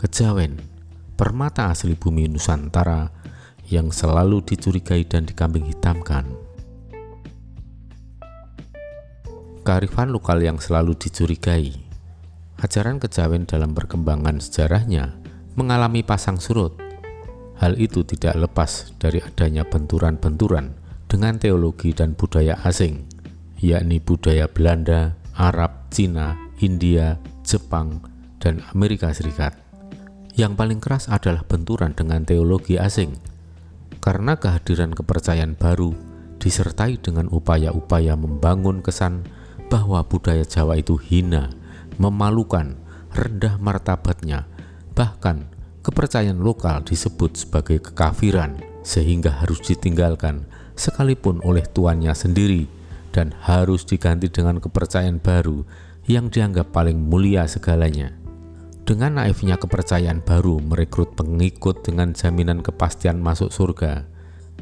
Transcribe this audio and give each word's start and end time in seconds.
Kejawen, 0.00 0.56
permata 1.12 1.68
asli 1.68 1.92
bumi 1.92 2.24
Nusantara 2.24 3.12
yang 3.68 3.92
selalu 3.92 4.40
dicurigai 4.40 5.04
dan 5.04 5.28
dikambing 5.28 5.68
hitamkan. 5.68 6.24
Kearifan 9.60 10.08
lokal 10.08 10.40
yang 10.40 10.56
selalu 10.56 10.96
dicurigai. 10.96 11.76
Ajaran 12.64 12.96
kejawen 12.96 13.44
dalam 13.44 13.76
perkembangan 13.76 14.40
sejarahnya 14.40 15.20
mengalami 15.60 16.00
pasang 16.00 16.40
surut. 16.40 16.80
Hal 17.60 17.76
itu 17.76 18.00
tidak 18.00 18.40
lepas 18.40 18.96
dari 18.96 19.20
adanya 19.20 19.68
benturan-benturan 19.68 20.72
dengan 21.12 21.36
teologi 21.36 21.92
dan 21.92 22.16
budaya 22.16 22.56
asing, 22.64 23.04
yakni 23.60 24.00
budaya 24.00 24.48
Belanda, 24.48 25.20
Arab, 25.36 25.92
Cina, 25.92 26.40
India, 26.64 27.20
Jepang, 27.44 28.00
dan 28.40 28.64
Amerika 28.72 29.12
Serikat. 29.12 29.69
Yang 30.40 30.56
paling 30.56 30.80
keras 30.80 31.04
adalah 31.12 31.44
benturan 31.44 31.92
dengan 31.92 32.24
teologi 32.24 32.80
asing, 32.80 33.12
karena 34.00 34.40
kehadiran 34.40 34.88
kepercayaan 34.96 35.52
baru 35.52 35.92
disertai 36.40 36.96
dengan 36.96 37.28
upaya-upaya 37.28 38.16
membangun 38.16 38.80
kesan 38.80 39.28
bahwa 39.68 40.00
budaya 40.00 40.40
Jawa 40.48 40.80
itu 40.80 40.96
hina, 40.96 41.52
memalukan, 42.00 42.80
rendah 43.12 43.60
martabatnya, 43.60 44.48
bahkan 44.96 45.44
kepercayaan 45.84 46.40
lokal 46.40 46.88
disebut 46.88 47.36
sebagai 47.36 47.92
kekafiran 47.92 48.64
sehingga 48.80 49.44
harus 49.44 49.60
ditinggalkan 49.60 50.48
sekalipun 50.72 51.44
oleh 51.44 51.68
tuannya 51.68 52.16
sendiri 52.16 52.64
dan 53.12 53.36
harus 53.44 53.84
diganti 53.84 54.32
dengan 54.32 54.56
kepercayaan 54.56 55.20
baru 55.20 55.68
yang 56.08 56.32
dianggap 56.32 56.72
paling 56.72 56.96
mulia 56.96 57.44
segalanya. 57.44 58.19
Dengan 58.90 59.22
naifnya 59.22 59.54
kepercayaan 59.54 60.18
baru 60.26 60.58
merekrut 60.58 61.14
pengikut 61.14 61.86
dengan 61.86 62.10
jaminan 62.10 62.58
kepastian 62.58 63.22
masuk 63.22 63.54
surga, 63.54 64.02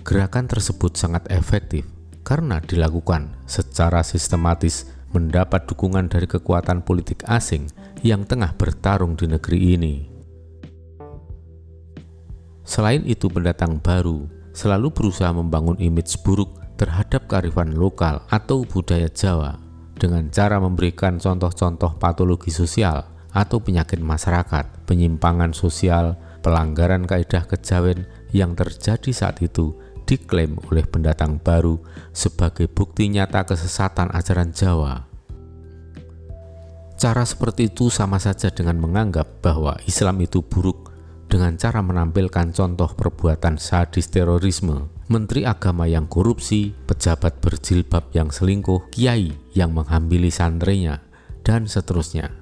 gerakan 0.04 0.44
tersebut 0.44 1.00
sangat 1.00 1.24
efektif 1.32 1.88
karena 2.28 2.60
dilakukan 2.60 3.32
secara 3.48 4.04
sistematis 4.04 4.84
mendapat 5.16 5.64
dukungan 5.64 6.12
dari 6.12 6.28
kekuatan 6.28 6.84
politik 6.84 7.24
asing 7.24 7.72
yang 8.04 8.28
tengah 8.28 8.52
bertarung 8.52 9.16
di 9.16 9.32
negeri 9.32 9.58
ini. 9.80 9.94
Selain 12.68 13.00
itu, 13.08 13.32
pendatang 13.32 13.80
baru 13.80 14.28
selalu 14.52 14.92
berusaha 14.92 15.32
membangun 15.32 15.80
image 15.80 16.20
buruk 16.20 16.52
terhadap 16.76 17.32
kearifan 17.32 17.72
lokal 17.80 18.20
atau 18.28 18.60
budaya 18.68 19.08
Jawa 19.08 19.56
dengan 19.96 20.28
cara 20.28 20.60
memberikan 20.60 21.16
contoh-contoh 21.16 21.96
patologi 21.96 22.52
sosial 22.52 23.16
atau 23.38 23.62
penyakit 23.62 24.02
masyarakat, 24.02 24.82
penyimpangan 24.82 25.54
sosial, 25.54 26.18
pelanggaran 26.42 27.06
kaidah 27.06 27.46
kejawen 27.46 28.10
yang 28.34 28.58
terjadi 28.58 29.14
saat 29.14 29.38
itu 29.38 29.78
diklaim 30.10 30.58
oleh 30.72 30.82
pendatang 30.82 31.38
baru 31.38 31.78
sebagai 32.10 32.66
bukti 32.66 33.06
nyata 33.06 33.46
kesesatan 33.46 34.10
ajaran 34.10 34.50
Jawa. 34.50 35.06
Cara 36.98 37.22
seperti 37.22 37.70
itu 37.70 37.94
sama 37.94 38.18
saja 38.18 38.50
dengan 38.50 38.82
menganggap 38.82 39.38
bahwa 39.38 39.78
Islam 39.86 40.18
itu 40.18 40.42
buruk 40.42 40.90
dengan 41.30 41.54
cara 41.54 41.84
menampilkan 41.84 42.50
contoh 42.50 42.90
perbuatan 42.96 43.60
sadis 43.60 44.10
terorisme, 44.10 44.90
menteri 45.06 45.44
agama 45.44 45.86
yang 45.86 46.08
korupsi, 46.10 46.72
pejabat 46.88 47.38
berjilbab 47.38 48.10
yang 48.16 48.32
selingkuh, 48.32 48.90
kiai 48.90 49.30
yang 49.52 49.76
menghambili 49.76 50.32
santrinya, 50.32 51.04
dan 51.44 51.68
seterusnya. 51.68 52.37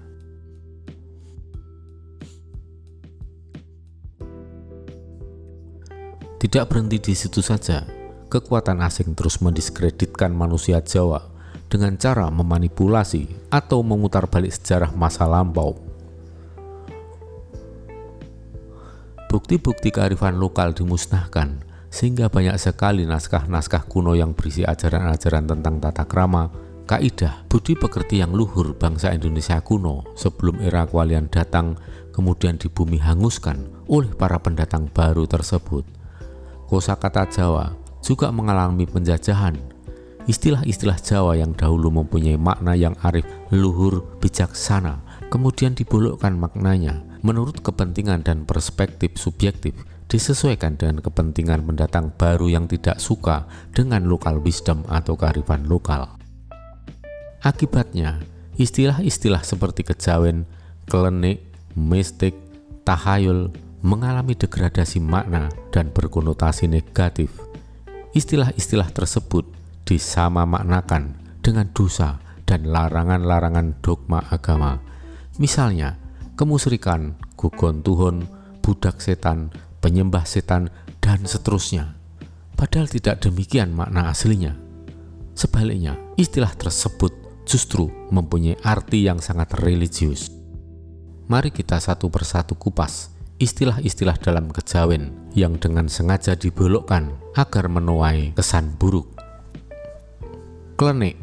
Tidak 6.37 6.69
berhenti 6.69 7.01
di 7.01 7.17
situ 7.17 7.41
saja, 7.41 7.89
kekuatan 8.29 8.85
asing 8.85 9.17
terus 9.17 9.41
mendiskreditkan 9.41 10.29
manusia 10.37 10.85
Jawa 10.85 11.25
dengan 11.73 11.97
cara 11.97 12.29
memanipulasi 12.29 13.49
atau 13.49 13.81
memutar 13.81 14.29
balik 14.29 14.53
sejarah 14.53 14.93
masa 14.93 15.25
lampau. 15.25 15.81
Bukti-bukti 19.33 19.89
kearifan 19.89 20.37
lokal 20.37 20.77
dimusnahkan, 20.77 21.65
sehingga 21.89 22.29
banyak 22.29 22.61
sekali 22.61 23.09
naskah-naskah 23.09 23.89
kuno 23.89 24.13
yang 24.13 24.37
berisi 24.37 24.61
ajaran-ajaran 24.63 25.49
tentang 25.49 25.81
tata 25.81 26.05
krama, 26.05 26.53
kaidah, 26.85 27.49
budi 27.51 27.75
pekerti 27.75 28.21
yang 28.21 28.37
luhur 28.37 28.77
bangsa 28.77 29.11
Indonesia 29.17 29.59
kuno 29.65 30.05
sebelum 30.15 30.61
era 30.61 30.87
kewalian 30.87 31.33
datang 31.33 31.81
kemudian 32.15 32.61
di 32.61 32.71
bumi 32.71 33.03
hanguskan 33.03 33.89
oleh 33.91 34.13
para 34.15 34.39
pendatang 34.39 34.87
baru 34.93 35.27
tersebut 35.27 35.83
kosakata 36.67 37.27
Jawa 37.31 37.75
juga 38.03 38.31
mengalami 38.31 38.87
penjajahan. 38.87 39.59
Istilah-istilah 40.27 40.99
Jawa 40.99 41.39
yang 41.39 41.55
dahulu 41.55 42.03
mempunyai 42.03 42.35
makna 42.35 42.75
yang 42.75 42.99
arif, 43.07 43.27
luhur, 43.55 44.03
bijaksana, 44.19 44.99
kemudian 45.31 45.79
dibolokkan 45.79 46.35
maknanya 46.35 47.03
menurut 47.23 47.63
kepentingan 47.63 48.27
dan 48.27 48.43
perspektif 48.43 49.15
subjektif 49.19 49.75
disesuaikan 50.07 50.79
dengan 50.79 51.03
kepentingan 51.03 51.67
pendatang 51.67 52.15
baru 52.15 52.47
yang 52.47 52.71
tidak 52.71 53.03
suka 53.03 53.47
dengan 53.75 54.07
lokal 54.07 54.39
wisdom 54.39 54.87
atau 54.87 55.19
kearifan 55.19 55.67
lokal. 55.67 56.15
Akibatnya, 57.43 58.23
istilah-istilah 58.59 59.43
seperti 59.43 59.83
kejawen, 59.83 60.47
klenik, 60.87 61.43
mistik, 61.75 62.35
tahayul, 62.87 63.51
mengalami 63.87 64.35
degradasi 64.35 64.99
makna 64.99 65.47
dan 65.71 65.95
berkonotasi 65.95 66.67
negatif. 66.67 67.31
Istilah-istilah 68.11 68.91
tersebut 68.91 69.47
disama 69.87 70.43
maknakan 70.43 71.15
dengan 71.39 71.71
dosa 71.71 72.19
dan 72.43 72.67
larangan-larangan 72.67 73.79
dogma 73.79 74.27
agama. 74.27 74.83
Misalnya, 75.39 76.03
kemusyrikan, 76.35 77.15
gugon 77.39 77.87
tuhun, 77.87 78.27
budak 78.59 78.99
setan, 78.99 79.55
penyembah 79.79 80.27
setan, 80.27 80.75
dan 80.99 81.23
seterusnya. 81.23 81.95
Padahal 82.59 82.91
tidak 82.91 83.23
demikian 83.23 83.71
makna 83.71 84.11
aslinya. 84.11 84.59
Sebaliknya, 85.39 85.95
istilah 86.19 86.51
tersebut 86.59 87.15
justru 87.47 87.87
mempunyai 88.11 88.59
arti 88.67 89.07
yang 89.07 89.23
sangat 89.23 89.55
religius. 89.63 90.27
Mari 91.31 91.55
kita 91.55 91.79
satu 91.79 92.11
persatu 92.11 92.59
kupas 92.59 93.16
istilah-istilah 93.37 94.17
dalam 94.17 94.49
kejawen 94.49 95.13
yang 95.37 95.61
dengan 95.61 95.93
sengaja 95.93 96.33
dibolokkan 96.33 97.13
agar 97.37 97.69
menuai 97.69 98.33
kesan 98.33 98.73
buruk. 98.81 99.13
Klenik 100.77 101.17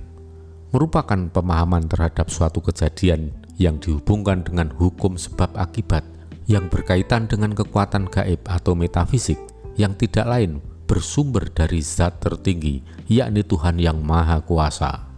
merupakan 0.74 1.30
pemahaman 1.30 1.86
terhadap 1.86 2.30
suatu 2.30 2.62
kejadian 2.62 3.34
yang 3.62 3.78
dihubungkan 3.78 4.42
dengan 4.42 4.74
hukum 4.74 5.18
sebab 5.18 5.54
akibat 5.58 6.02
yang 6.50 6.70
berkaitan 6.70 7.30
dengan 7.30 7.54
kekuatan 7.54 8.10
gaib 8.10 8.42
atau 8.50 8.74
metafisik 8.74 9.38
yang 9.78 9.94
tidak 9.94 10.26
lain 10.26 10.62
bersumber 10.90 11.48
dari 11.50 11.80
zat 11.82 12.20
tertinggi, 12.22 12.84
yakni 13.10 13.42
Tuhan 13.46 13.80
yang 13.80 14.02
Maha 14.02 14.42
Kuasa. 14.44 15.10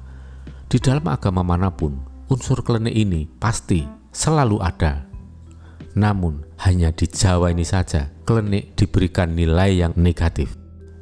Di 0.67 0.77
dalam 0.79 1.03
agama 1.07 1.41
mana 1.41 1.72
pun, 1.72 2.00
unsur 2.27 2.62
klenik 2.62 2.94
ini 2.94 3.27
pasti 3.39 3.83
selalu 4.12 4.62
ada 4.62 5.05
namun, 5.95 6.44
hanya 6.59 6.91
di 6.91 7.07
Jawa 7.07 7.56
ini 7.56 7.63
saja, 7.63 8.11
klenik 8.28 8.75
diberikan 8.75 9.31
nilai 9.31 9.79
yang 9.79 9.95
negatif. 9.95 10.51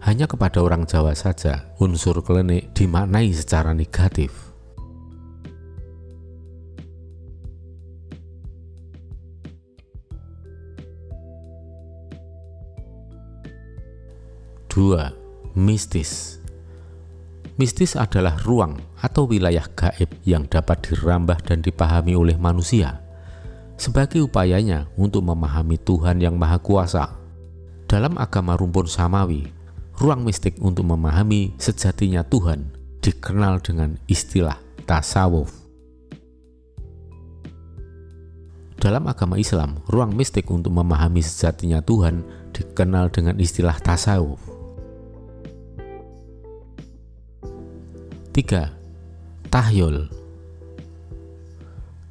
Hanya 0.06 0.30
kepada 0.30 0.62
orang 0.62 0.86
Jawa 0.86 1.18
saja, 1.18 1.74
unsur 1.82 2.22
klenik 2.22 2.78
dimaknai 2.78 3.34
secara 3.34 3.74
negatif. 3.74 4.54
Dua, 14.70 15.10
mistis. 15.58 16.38
Mistis 17.58 17.98
adalah 17.98 18.38
ruang 18.46 18.78
atau 19.02 19.26
wilayah 19.26 19.66
gaib 19.74 20.10
yang 20.22 20.46
dapat 20.46 20.86
dirambah 20.86 21.42
dan 21.46 21.66
dipahami 21.66 22.14
oleh 22.14 22.38
manusia 22.38 23.03
sebagai 23.78 24.24
upayanya 24.24 24.90
untuk 24.96 25.26
memahami 25.26 25.78
Tuhan 25.82 26.22
yang 26.22 26.38
Maha 26.38 26.60
Kuasa. 26.62 27.10
Dalam 27.90 28.18
agama 28.18 28.58
rumpun 28.58 28.90
samawi, 28.90 29.50
ruang 30.02 30.26
mistik 30.26 30.58
untuk 30.62 30.88
memahami 30.90 31.54
sejatinya 31.62 32.26
Tuhan 32.26 32.74
dikenal 33.04 33.62
dengan 33.62 34.00
istilah 34.10 34.58
tasawuf. 34.90 35.52
Dalam 38.82 39.08
agama 39.08 39.40
Islam, 39.40 39.80
ruang 39.88 40.12
mistik 40.12 40.52
untuk 40.52 40.76
memahami 40.76 41.24
sejatinya 41.24 41.80
Tuhan 41.80 42.26
dikenal 42.52 43.14
dengan 43.16 43.40
istilah 43.40 43.80
tasawuf. 43.80 44.42
3. 48.34 49.54
Tahyul 49.54 50.23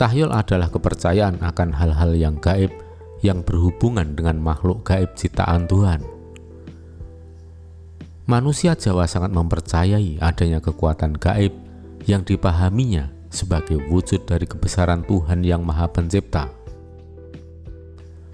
Tahyul 0.03 0.35
adalah 0.35 0.67
kepercayaan 0.67 1.47
akan 1.47 1.79
hal-hal 1.79 2.11
yang 2.19 2.35
gaib 2.43 2.75
yang 3.23 3.47
berhubungan 3.47 4.19
dengan 4.19 4.35
makhluk 4.43 4.83
gaib 4.83 5.15
ciptaan 5.15 5.71
Tuhan. 5.71 6.03
Manusia 8.27 8.75
Jawa 8.75 9.07
sangat 9.07 9.31
mempercayai 9.31 10.19
adanya 10.19 10.59
kekuatan 10.59 11.15
gaib 11.23 11.55
yang 12.03 12.27
dipahaminya 12.27 13.15
sebagai 13.31 13.79
wujud 13.79 14.27
dari 14.27 14.43
kebesaran 14.43 15.07
Tuhan 15.07 15.47
yang 15.47 15.63
Maha 15.63 15.87
Pencipta. 15.87 16.51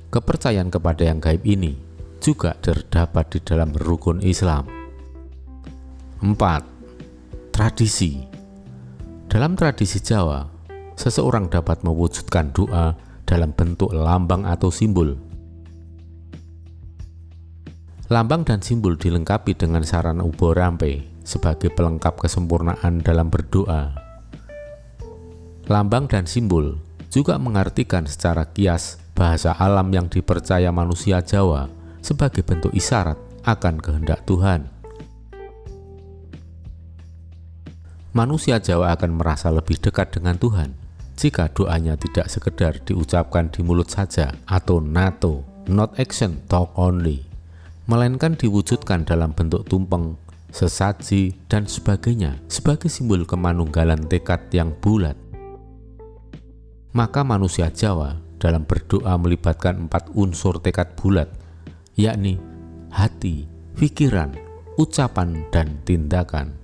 Kepercayaan 0.08 0.72
kepada 0.72 1.04
yang 1.04 1.20
gaib 1.20 1.44
ini 1.44 1.76
juga 2.16 2.56
terdapat 2.56 3.28
di 3.36 3.44
dalam 3.44 3.76
rukun 3.76 4.24
Islam. 4.24 4.64
4. 6.24 6.32
Tradisi 7.52 8.24
Dalam 9.28 9.52
tradisi 9.52 10.00
Jawa, 10.00 10.57
seseorang 10.98 11.46
dapat 11.46 11.86
mewujudkan 11.86 12.50
doa 12.50 12.98
dalam 13.22 13.54
bentuk 13.54 13.94
lambang 13.94 14.42
atau 14.42 14.74
simbol. 14.74 15.14
Lambang 18.10 18.42
dan 18.42 18.58
simbol 18.64 18.98
dilengkapi 18.98 19.54
dengan 19.54 19.86
sarana 19.86 20.26
ubo 20.26 20.50
rampe 20.50 21.06
sebagai 21.22 21.70
pelengkap 21.70 22.18
kesempurnaan 22.18 23.04
dalam 23.04 23.30
berdoa. 23.30 23.94
Lambang 25.70 26.10
dan 26.10 26.24
simbol 26.26 26.82
juga 27.12 27.38
mengartikan 27.38 28.08
secara 28.08 28.48
kias 28.50 28.98
bahasa 29.12 29.54
alam 29.54 29.92
yang 29.92 30.08
dipercaya 30.10 30.72
manusia 30.74 31.22
Jawa 31.22 31.68
sebagai 32.02 32.42
bentuk 32.42 32.72
isyarat 32.72 33.20
akan 33.44 33.76
kehendak 33.78 34.24
Tuhan. 34.24 34.72
Manusia 38.16 38.56
Jawa 38.58 38.96
akan 38.96 39.20
merasa 39.20 39.52
lebih 39.52 39.76
dekat 39.78 40.16
dengan 40.16 40.40
Tuhan 40.40 40.88
jika 41.18 41.50
doanya 41.50 41.98
tidak 41.98 42.30
sekedar 42.30 42.78
diucapkan 42.86 43.50
di 43.50 43.66
mulut 43.66 43.90
saja 43.90 44.38
atau 44.46 44.78
NATO, 44.78 45.42
not 45.66 45.98
action, 45.98 46.38
talk 46.46 46.70
only, 46.78 47.26
melainkan 47.90 48.38
diwujudkan 48.38 49.02
dalam 49.02 49.34
bentuk 49.34 49.66
tumpeng, 49.66 50.14
sesaji, 50.54 51.34
dan 51.50 51.66
sebagainya 51.66 52.38
sebagai 52.46 52.86
simbol 52.86 53.26
kemanunggalan 53.26 54.06
tekad 54.06 54.46
yang 54.54 54.70
bulat. 54.78 55.18
Maka 56.94 57.26
manusia 57.26 57.66
Jawa 57.74 58.22
dalam 58.38 58.62
berdoa 58.62 59.18
melibatkan 59.18 59.90
empat 59.90 60.14
unsur 60.14 60.62
tekad 60.62 60.94
bulat, 60.94 61.26
yakni 61.98 62.38
hati, 62.94 63.50
pikiran, 63.74 64.38
ucapan, 64.78 65.42
dan 65.50 65.82
tindakan. 65.82 66.54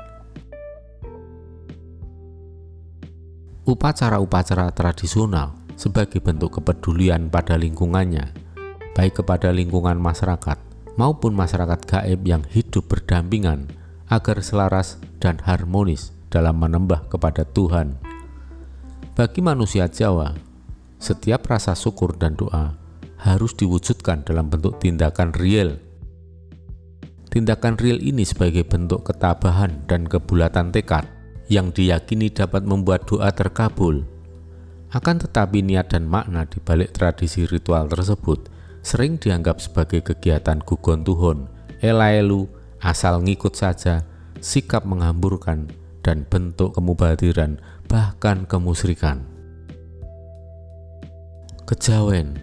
Upacara-upacara 3.64 4.68
tradisional 4.76 5.56
sebagai 5.74 6.20
bentuk 6.20 6.60
kepedulian 6.60 7.32
pada 7.32 7.56
lingkungannya, 7.56 8.36
baik 8.92 9.24
kepada 9.24 9.50
lingkungan 9.50 9.96
masyarakat 9.96 10.60
maupun 11.00 11.32
masyarakat 11.32 11.80
gaib 11.88 12.20
yang 12.28 12.44
hidup 12.52 12.86
berdampingan 12.86 13.72
agar 14.12 14.44
selaras 14.44 15.00
dan 15.18 15.40
harmonis 15.42 16.12
dalam 16.28 16.60
menembah 16.60 17.08
kepada 17.08 17.48
Tuhan. 17.48 17.96
Bagi 19.16 19.40
manusia 19.40 19.88
Jawa, 19.88 20.36
setiap 21.00 21.48
rasa 21.48 21.72
syukur 21.72 22.14
dan 22.20 22.36
doa 22.36 22.76
harus 23.16 23.56
diwujudkan 23.56 24.28
dalam 24.28 24.52
bentuk 24.52 24.76
tindakan 24.76 25.32
real. 25.32 25.80
Tindakan 27.32 27.80
real 27.80 27.98
ini 27.98 28.22
sebagai 28.28 28.62
bentuk 28.62 29.08
ketabahan 29.08 29.88
dan 29.88 30.04
kebulatan 30.06 30.70
tekad 30.70 31.08
yang 31.48 31.72
diyakini 31.72 32.32
dapat 32.32 32.64
membuat 32.64 33.04
doa 33.08 33.28
terkabul. 33.32 34.04
Akan 34.94 35.18
tetapi 35.18 35.60
niat 35.60 35.90
dan 35.90 36.06
makna 36.06 36.46
di 36.46 36.62
balik 36.62 36.94
tradisi 36.94 37.44
ritual 37.50 37.90
tersebut 37.90 38.46
sering 38.84 39.16
dianggap 39.18 39.58
sebagai 39.58 40.04
kegiatan 40.04 40.60
gugon 40.62 41.02
tuhun, 41.02 41.48
elaelu, 41.80 42.46
asal 42.78 43.24
ngikut 43.24 43.56
saja, 43.56 44.04
sikap 44.38 44.84
menghamburkan, 44.84 45.72
dan 46.04 46.28
bentuk 46.28 46.76
kemubadiran 46.76 47.56
bahkan 47.88 48.44
kemusrikan. 48.44 49.24
Kejawen 51.64 52.36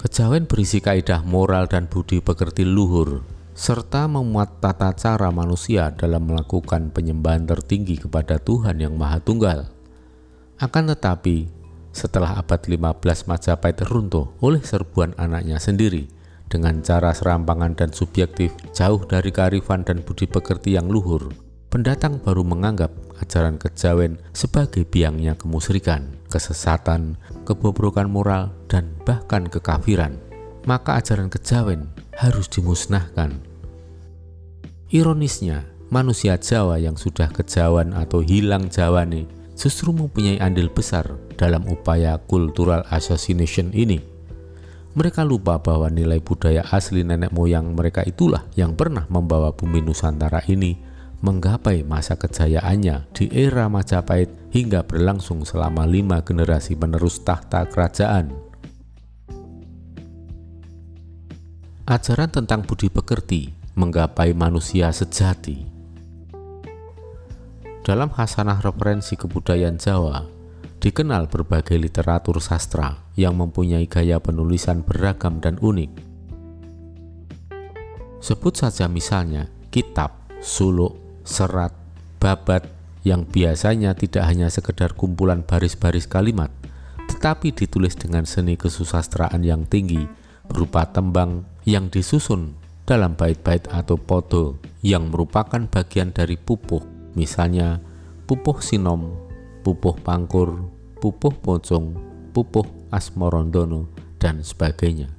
Kejawen 0.00 0.48
berisi 0.48 0.80
kaidah 0.80 1.20
moral 1.22 1.68
dan 1.68 1.86
budi 1.86 2.24
pekerti 2.24 2.64
luhur 2.64 3.20
serta 3.62 4.10
memuat 4.10 4.58
tata 4.58 4.90
cara 4.90 5.30
manusia 5.30 5.94
dalam 5.94 6.26
melakukan 6.26 6.90
penyembahan 6.90 7.46
tertinggi 7.46 7.94
kepada 7.94 8.42
Tuhan 8.42 8.82
yang 8.82 8.98
Maha 8.98 9.22
Tunggal. 9.22 9.70
Akan 10.58 10.90
tetapi, 10.90 11.46
setelah 11.94 12.42
abad 12.42 12.58
15 12.58 13.30
Majapahit 13.30 13.86
runtuh 13.86 14.34
oleh 14.42 14.58
serbuan 14.66 15.14
anaknya 15.14 15.62
sendiri 15.62 16.10
dengan 16.50 16.82
cara 16.82 17.14
serampangan 17.14 17.78
dan 17.78 17.94
subjektif 17.94 18.50
jauh 18.74 18.98
dari 19.06 19.30
kearifan 19.30 19.86
dan 19.86 20.02
budi 20.02 20.26
pekerti 20.26 20.74
yang 20.74 20.90
luhur, 20.90 21.30
pendatang 21.70 22.18
baru 22.18 22.42
menganggap 22.42 22.90
ajaran 23.22 23.62
kejawen 23.62 24.18
sebagai 24.34 24.82
biangnya 24.82 25.38
kemusrikan, 25.38 26.18
kesesatan, 26.34 27.14
kebobrokan 27.46 28.10
moral, 28.10 28.50
dan 28.66 28.90
bahkan 29.06 29.46
kekafiran. 29.46 30.18
Maka 30.66 30.98
ajaran 30.98 31.30
kejawen 31.30 31.86
harus 32.18 32.50
dimusnahkan. 32.50 33.51
Ironisnya, 34.92 35.64
manusia 35.88 36.36
Jawa 36.36 36.76
yang 36.76 37.00
sudah 37.00 37.32
kejawan 37.32 37.96
atau 37.96 38.20
hilang 38.20 38.68
Jawane 38.68 39.24
justru 39.56 39.88
mempunyai 39.88 40.36
andil 40.36 40.68
besar 40.68 41.16
dalam 41.40 41.64
upaya 41.64 42.20
cultural 42.28 42.84
assassination 42.92 43.72
ini. 43.72 44.04
Mereka 44.92 45.24
lupa 45.24 45.56
bahwa 45.64 45.88
nilai 45.88 46.20
budaya 46.20 46.68
asli 46.68 47.08
nenek 47.08 47.32
moyang 47.32 47.72
mereka 47.72 48.04
itulah 48.04 48.44
yang 48.52 48.76
pernah 48.76 49.08
membawa 49.08 49.56
bumi 49.56 49.80
Nusantara 49.80 50.44
ini 50.44 50.76
menggapai 51.24 51.88
masa 51.88 52.20
kejayaannya 52.20 53.16
di 53.16 53.32
era 53.32 53.72
Majapahit 53.72 54.52
hingga 54.52 54.84
berlangsung 54.84 55.48
selama 55.48 55.88
lima 55.88 56.20
generasi 56.20 56.76
penerus 56.76 57.24
tahta 57.24 57.64
kerajaan 57.64 58.28
Ajaran 61.88 62.28
tentang 62.28 62.60
budi 62.68 62.92
pekerti 62.92 63.61
menggapai 63.72 64.36
manusia 64.36 64.92
sejati. 64.92 65.64
Dalam 67.82 68.12
hasanah 68.14 68.62
referensi 68.62 69.18
kebudayaan 69.18 69.80
Jawa, 69.80 70.22
dikenal 70.78 71.26
berbagai 71.26 71.74
literatur 71.80 72.38
sastra 72.38 73.00
yang 73.18 73.34
mempunyai 73.34 73.90
gaya 73.90 74.22
penulisan 74.22 74.86
beragam 74.86 75.42
dan 75.42 75.58
unik. 75.58 75.90
Sebut 78.22 78.54
saja 78.54 78.86
misalnya 78.86 79.50
kitab, 79.74 80.14
suluk, 80.38 80.94
serat, 81.26 81.74
babat 82.22 82.70
yang 83.02 83.26
biasanya 83.26 83.98
tidak 83.98 84.30
hanya 84.30 84.46
sekedar 84.46 84.94
kumpulan 84.94 85.42
baris-baris 85.42 86.06
kalimat, 86.06 86.54
tetapi 87.10 87.50
ditulis 87.50 87.98
dengan 87.98 88.22
seni 88.30 88.54
kesusastraan 88.54 89.42
yang 89.42 89.66
tinggi 89.66 90.06
berupa 90.46 90.86
tembang 90.86 91.42
yang 91.66 91.90
disusun 91.90 92.61
dalam 92.82 93.14
bait-bait 93.14 93.62
atau 93.70 93.94
podo 93.94 94.58
yang 94.82 95.10
merupakan 95.10 95.62
bagian 95.70 96.10
dari 96.10 96.34
pupuh, 96.34 96.82
misalnya 97.14 97.78
pupuh 98.26 98.58
sinom, 98.58 99.14
pupuh 99.62 99.94
pangkur, 100.02 100.66
pupuh 100.98 101.34
pocong, 101.42 101.94
pupuh 102.34 102.66
asmorondono, 102.90 103.90
dan 104.18 104.42
sebagainya. 104.42 105.10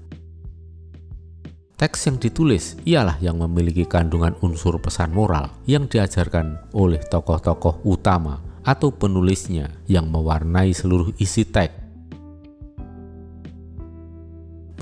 Teks 1.75 2.08
yang 2.08 2.15
ditulis 2.15 2.79
ialah 2.88 3.20
yang 3.20 3.43
memiliki 3.43 3.84
kandungan 3.84 4.39
unsur 4.39 4.79
pesan 4.79 5.12
moral 5.12 5.51
yang 5.67 5.91
diajarkan 5.91 6.72
oleh 6.72 7.03
tokoh-tokoh 7.12 7.84
utama 7.84 8.39
atau 8.63 8.96
penulisnya 8.96 9.75
yang 9.91 10.08
mewarnai 10.08 10.72
seluruh 10.72 11.12
isi 11.20 11.43
teks 11.43 11.83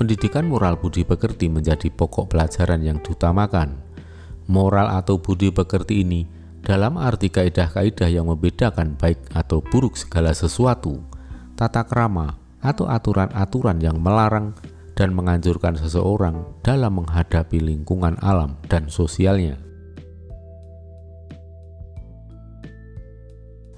Pendidikan 0.02 0.50
moral 0.50 0.82
budi 0.82 1.06
pekerti 1.06 1.46
menjadi 1.46 1.86
pokok 1.86 2.34
pelajaran 2.34 2.82
yang 2.82 2.98
diutamakan. 3.06 3.78
Moral 4.50 4.90
atau 4.98 5.22
budi 5.22 5.54
pekerti 5.54 6.02
ini 6.02 6.26
dalam 6.58 6.98
arti 6.98 7.30
kaidah-kaidah 7.30 8.10
yang 8.10 8.26
membedakan 8.26 8.98
baik 8.98 9.22
atau 9.30 9.62
buruk 9.62 9.94
segala 9.94 10.34
sesuatu, 10.34 10.98
tata 11.54 11.86
krama 11.86 12.34
atau 12.58 12.90
aturan-aturan 12.90 13.78
yang 13.78 14.02
melarang 14.02 14.58
dan 14.98 15.14
menganjurkan 15.14 15.78
seseorang 15.78 16.50
dalam 16.66 16.98
menghadapi 16.98 17.62
lingkungan 17.62 18.18
alam 18.26 18.58
dan 18.66 18.90
sosialnya. 18.90 19.54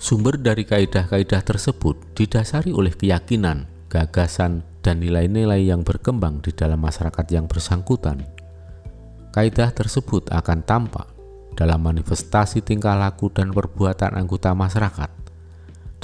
Sumber 0.00 0.40
dari 0.40 0.64
kaidah-kaidah 0.64 1.44
tersebut 1.44 2.16
didasari 2.16 2.72
oleh 2.72 2.96
keyakinan, 2.96 3.68
gagasan, 3.92 4.64
dan 4.84 5.00
nilai-nilai 5.00 5.64
yang 5.64 5.80
berkembang 5.80 6.44
di 6.44 6.52
dalam 6.52 6.84
masyarakat 6.84 7.24
yang 7.32 7.48
bersangkutan. 7.48 8.20
Kaidah 9.32 9.72
tersebut 9.72 10.28
akan 10.28 10.60
tampak 10.62 11.08
dalam 11.56 11.80
manifestasi 11.80 12.60
tingkah 12.60 12.92
laku 12.92 13.32
dan 13.32 13.50
perbuatan 13.50 14.12
anggota 14.12 14.52
masyarakat. 14.52 15.08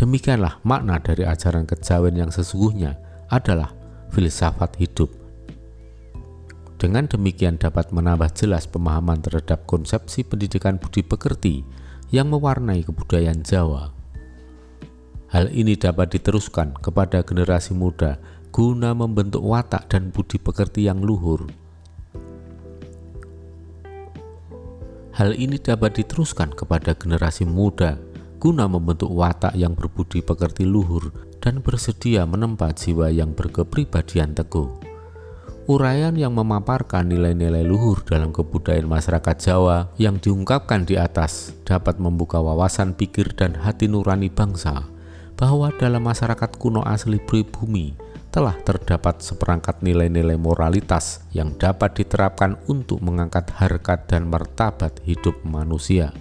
Demikianlah 0.01 0.65
makna 0.65 0.97
dari 0.97 1.29
ajaran 1.29 1.69
kejawen 1.69 2.17
yang 2.17 2.33
sesungguhnya 2.33 2.97
adalah 3.29 3.77
filsafat 4.09 4.81
hidup. 4.81 5.13
Dengan 6.81 7.05
demikian 7.05 7.61
dapat 7.61 7.93
menambah 7.93 8.33
jelas 8.33 8.65
pemahaman 8.65 9.21
terhadap 9.21 9.69
konsepsi 9.69 10.25
pendidikan 10.25 10.81
budi 10.81 11.05
pekerti 11.05 11.61
yang 12.09 12.33
mewarnai 12.33 12.81
kebudayaan 12.81 13.45
Jawa. 13.45 13.93
Hal 15.31 15.53
ini 15.53 15.77
dapat 15.77 16.17
diteruskan 16.17 16.75
kepada 16.81 17.21
generasi 17.23 17.77
muda 17.77 18.19
guna 18.61 18.93
membentuk 18.93 19.41
watak 19.41 19.89
dan 19.89 20.13
budi 20.13 20.37
pekerti 20.37 20.85
yang 20.85 21.01
luhur. 21.01 21.49
Hal 25.17 25.33
ini 25.33 25.57
dapat 25.57 25.97
diteruskan 25.97 26.53
kepada 26.53 26.93
generasi 26.93 27.49
muda 27.49 27.97
guna 28.37 28.69
membentuk 28.69 29.09
watak 29.17 29.57
yang 29.57 29.73
berbudi 29.73 30.21
pekerti 30.21 30.69
luhur 30.69 31.09
dan 31.41 31.65
bersedia 31.65 32.29
menempa 32.29 32.69
jiwa 32.77 33.09
yang 33.09 33.33
berkepribadian 33.33 34.37
teguh. 34.37 34.69
Uraian 35.65 36.13
yang 36.13 36.37
memaparkan 36.37 37.09
nilai-nilai 37.09 37.65
luhur 37.65 38.05
dalam 38.05 38.29
kebudayaan 38.29 38.85
masyarakat 38.85 39.37
Jawa 39.41 39.89
yang 39.97 40.21
diungkapkan 40.21 40.85
di 40.85 41.01
atas 41.01 41.57
dapat 41.65 41.97
membuka 41.97 42.37
wawasan 42.45 42.93
pikir 42.93 43.33
dan 43.33 43.57
hati 43.57 43.89
nurani 43.89 44.29
bangsa 44.29 44.85
bahwa 45.41 45.73
dalam 45.81 46.05
masyarakat 46.05 46.61
kuno 46.61 46.85
asli 46.85 47.17
pribumi 47.25 48.10
telah 48.31 48.55
terdapat 48.63 49.23
seperangkat 49.23 49.83
nilai-nilai 49.83 50.39
moralitas 50.39 51.27
yang 51.35 51.55
dapat 51.59 51.99
diterapkan 51.99 52.59
untuk 52.71 53.03
mengangkat 53.03 53.51
harkat 53.59 54.07
dan 54.07 54.31
martabat 54.31 55.03
hidup 55.03 55.35
manusia. 55.43 56.15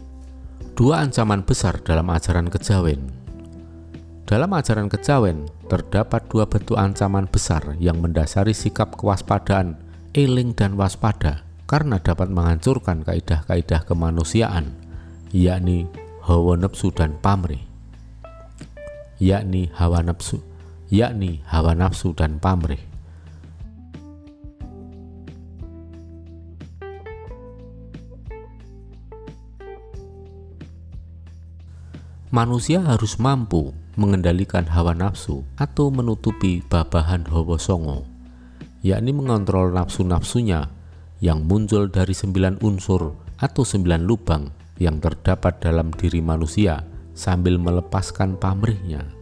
Dua 0.74 1.06
ancaman 1.06 1.46
besar 1.46 1.82
dalam 1.86 2.10
ajaran 2.10 2.50
kejawen 2.50 3.20
dalam 4.30 4.54
ajaran 4.54 4.94
kejawen, 4.94 5.50
terdapat 5.66 6.22
dua 6.30 6.46
bentuk 6.46 6.78
ancaman 6.78 7.26
besar 7.26 7.74
yang 7.82 7.98
mendasari 7.98 8.54
sikap 8.54 8.94
kewaspadaan, 8.94 9.74
eling 10.14 10.54
dan 10.54 10.78
waspada 10.78 11.42
karena 11.66 11.98
dapat 11.98 12.30
menghancurkan 12.30 13.02
kaidah-kaidah 13.02 13.90
kemanusiaan, 13.90 14.70
yakni 15.34 15.90
hawa 16.22 16.62
nafsu 16.62 16.94
dan 16.94 17.18
pamrih. 17.18 17.66
Yakni 19.18 19.74
hawa 19.74 20.06
nafsu, 20.06 20.46
yakni 20.90 21.46
hawa 21.46 21.78
nafsu 21.78 22.18
dan 22.18 22.42
pamrih. 22.42 22.82
Manusia 32.30 32.86
harus 32.86 33.18
mampu 33.18 33.74
mengendalikan 33.98 34.62
hawa 34.70 34.94
nafsu 34.94 35.42
atau 35.58 35.90
menutupi 35.90 36.62
babahan 36.62 37.26
hawa 37.26 37.58
songo, 37.58 38.06
yakni 38.86 39.18
mengontrol 39.18 39.74
nafsu-nafsunya 39.74 40.70
yang 41.26 41.50
muncul 41.50 41.90
dari 41.90 42.14
sembilan 42.14 42.62
unsur 42.62 43.18
atau 43.42 43.66
sembilan 43.66 44.02
lubang 44.06 44.46
yang 44.78 45.02
terdapat 45.02 45.58
dalam 45.58 45.90
diri 45.90 46.22
manusia 46.22 46.86
sambil 47.18 47.58
melepaskan 47.58 48.38
pamrihnya. 48.38 49.19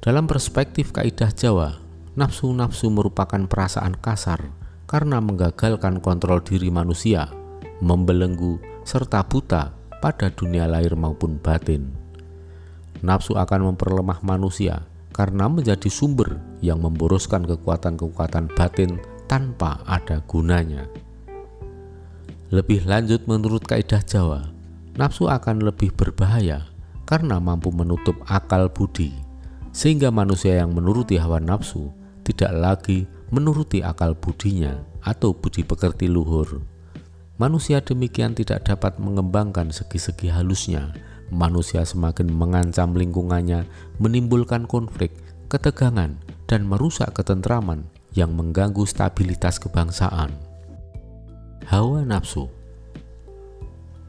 Dalam 0.00 0.24
perspektif 0.24 0.96
kaidah 0.96 1.32
Jawa, 1.32 1.76
nafsu-nafsu 2.16 2.88
merupakan 2.88 3.44
perasaan 3.44 3.96
kasar 4.00 4.48
karena 4.88 5.20
menggagalkan 5.20 6.00
kontrol 6.00 6.40
diri 6.40 6.72
manusia, 6.72 7.28
membelenggu, 7.84 8.56
serta 8.82 9.20
buta 9.22 9.76
pada 10.00 10.32
dunia 10.32 10.64
lahir 10.64 10.96
maupun 10.96 11.36
batin 11.36 12.00
nafsu 13.00 13.36
akan 13.36 13.72
memperlemah 13.72 14.20
manusia 14.20 14.84
karena 15.10 15.50
menjadi 15.50 15.88
sumber 15.90 16.38
yang 16.64 16.80
memboroskan 16.80 17.44
kekuatan-kekuatan 17.44 18.52
batin 18.54 19.00
tanpa 19.26 19.82
ada 19.88 20.22
gunanya. 20.24 20.86
Lebih 22.50 22.86
lanjut 22.86 23.26
menurut 23.26 23.62
kaidah 23.66 24.02
Jawa, 24.02 24.50
nafsu 24.98 25.30
akan 25.30 25.66
lebih 25.66 25.94
berbahaya 25.94 26.66
karena 27.06 27.42
mampu 27.42 27.74
menutup 27.74 28.18
akal 28.26 28.70
budi, 28.70 29.14
sehingga 29.80 30.12
manusia 30.12 30.60
yang 30.60 30.76
menuruti 30.76 31.16
hawa 31.16 31.40
nafsu 31.40 31.88
tidak 32.20 32.52
lagi 32.52 33.08
menuruti 33.32 33.80
akal 33.80 34.12
budinya 34.12 34.76
atau 35.00 35.32
budi 35.32 35.64
pekerti 35.64 36.04
luhur. 36.04 36.60
Manusia 37.40 37.80
demikian 37.80 38.36
tidak 38.36 38.68
dapat 38.68 39.00
mengembangkan 39.00 39.72
segi-segi 39.72 40.28
halusnya 40.28 40.92
manusia 41.30 41.86
semakin 41.86 42.28
mengancam 42.28 42.92
lingkungannya, 42.92 43.64
menimbulkan 44.02 44.66
konflik, 44.66 45.14
ketegangan, 45.46 46.18
dan 46.50 46.66
merusak 46.66 47.14
ketentraman 47.14 47.86
yang 48.12 48.34
mengganggu 48.34 48.82
stabilitas 48.82 49.62
kebangsaan. 49.62 50.34
Hawa 51.70 52.02
nafsu 52.02 52.50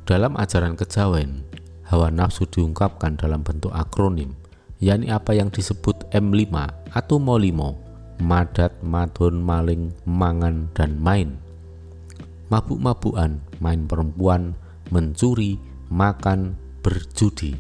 Dalam 0.10 0.34
ajaran 0.34 0.74
kejawen, 0.74 1.46
hawa 1.86 2.10
nafsu 2.10 2.50
diungkapkan 2.50 3.22
dalam 3.22 3.46
bentuk 3.46 3.70
akronim, 3.70 4.34
yakni 4.82 5.14
apa 5.14 5.38
yang 5.38 5.54
disebut 5.54 6.10
M5 6.10 6.50
atau 6.92 7.22
Molimo, 7.22 7.78
madat, 8.18 8.82
madon, 8.82 9.42
maling, 9.42 9.94
mangan, 10.10 10.70
dan 10.74 10.98
main. 10.98 11.38
Mabuk-mabukan, 12.50 13.40
main 13.62 13.82
perempuan, 13.88 14.58
mencuri, 14.92 15.56
makan, 15.88 16.60
berjudi. 16.82 17.56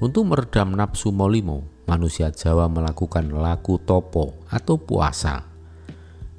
Untuk 0.00 0.28
meredam 0.32 0.72
nafsu 0.72 1.12
molimo, 1.12 1.64
manusia 1.84 2.32
Jawa 2.32 2.72
melakukan 2.72 3.32
laku 3.32 3.76
topo 3.80 4.40
atau 4.48 4.80
puasa. 4.80 5.44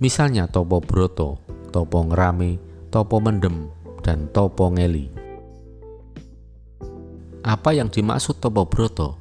Misalnya 0.02 0.50
topo 0.50 0.82
broto, 0.82 1.42
topo 1.70 2.06
ngerame, 2.10 2.58
topo 2.90 3.22
mendem, 3.22 3.70
dan 4.02 4.30
topo 4.34 4.74
ngeli. 4.74 5.14
Apa 7.42 7.74
yang 7.74 7.90
dimaksud 7.94 8.42
topo 8.42 8.66
broto? 8.66 9.21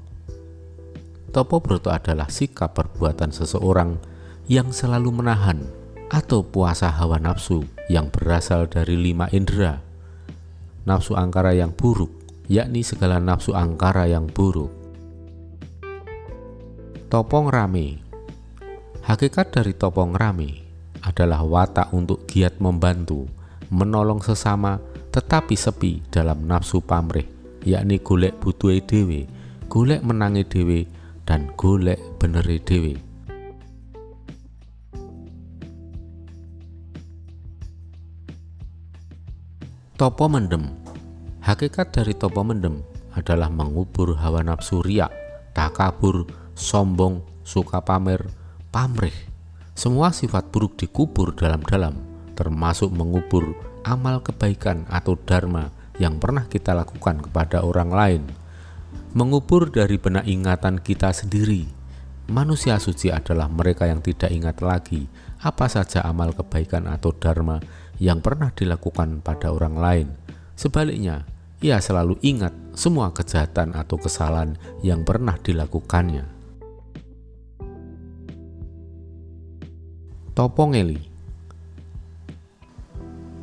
Topo 1.31 1.63
broto 1.63 1.95
adalah 1.95 2.27
sikap 2.27 2.75
perbuatan 2.75 3.31
seseorang 3.31 4.03
yang 4.51 4.75
selalu 4.75 5.23
menahan 5.23 5.63
atau 6.11 6.43
puasa 6.43 6.91
hawa 6.91 7.23
nafsu 7.23 7.63
yang 7.87 8.11
berasal 8.11 8.67
dari 8.67 8.99
lima 8.99 9.31
indera. 9.31 9.79
Nafsu 10.83 11.15
angkara 11.15 11.55
yang 11.55 11.71
buruk 11.71 12.11
yakni 12.51 12.83
segala 12.83 13.23
nafsu 13.23 13.55
angkara 13.55 14.11
yang 14.11 14.27
buruk. 14.27 14.75
Topong 17.07 17.47
rame 17.47 18.03
Hakikat 19.07 19.55
dari 19.55 19.73
topong 19.75 20.19
rame 20.19 20.67
adalah 21.01 21.47
watak 21.47 21.95
untuk 21.95 22.27
giat 22.29 22.61
membantu, 22.61 23.25
menolong 23.73 24.21
sesama, 24.21 24.83
tetapi 25.15 25.57
sepi 25.57 26.05
dalam 26.13 26.45
nafsu 26.45 26.85
pamrih, 26.85 27.25
yakni 27.65 28.03
golek 28.03 28.37
butuhe 28.39 28.85
dewe, 28.85 29.25
golek 29.73 30.05
menangi 30.05 30.45
dewe, 30.45 30.85
dan 31.31 31.47
golek 31.55 32.03
beneri 32.19 32.59
dewe. 32.59 32.99
Topo 39.95 40.27
mendem 40.27 40.67
Hakikat 41.39 41.95
dari 41.95 42.19
topo 42.19 42.43
mendem 42.43 42.83
adalah 43.15 43.47
mengubur 43.47 44.19
hawa 44.19 44.43
nafsu 44.43 44.83
riak, 44.83 45.15
takabur, 45.55 46.27
sombong, 46.59 47.23
suka 47.47 47.79
pamer, 47.79 48.27
pamrih. 48.75 49.15
Semua 49.79 50.11
sifat 50.11 50.51
buruk 50.51 50.75
dikubur 50.83 51.31
dalam-dalam, 51.39 51.95
termasuk 52.35 52.91
mengubur 52.91 53.55
amal 53.87 54.19
kebaikan 54.19 54.83
atau 54.91 55.15
dharma 55.15 55.71
yang 56.03 56.19
pernah 56.19 56.51
kita 56.51 56.75
lakukan 56.75 57.23
kepada 57.23 57.63
orang 57.63 57.91
lain. 57.95 58.23
Mengubur 59.11 59.75
dari 59.75 59.99
benak 59.99 60.27
ingatan 60.31 60.79
kita 60.79 61.11
sendiri. 61.11 61.67
Manusia 62.31 62.79
suci 62.79 63.11
adalah 63.11 63.51
mereka 63.51 63.91
yang 63.91 63.99
tidak 63.99 64.31
ingat 64.31 64.63
lagi 64.63 65.11
apa 65.43 65.67
saja 65.67 66.07
amal 66.07 66.31
kebaikan 66.31 66.87
atau 66.87 67.11
dharma 67.11 67.59
yang 67.99 68.23
pernah 68.23 68.55
dilakukan 68.55 69.19
pada 69.19 69.51
orang 69.51 69.75
lain 69.75 70.09
Sebaliknya, 70.61 71.25
ia 71.65 71.81
selalu 71.81 72.21
ingat 72.21 72.53
semua 72.77 73.17
kejahatan 73.17 73.73
atau 73.73 73.97
kesalahan 73.97 74.61
yang 74.85 75.09
pernah 75.09 75.41
dilakukannya. 75.41 76.29
Topongeli 80.37 81.01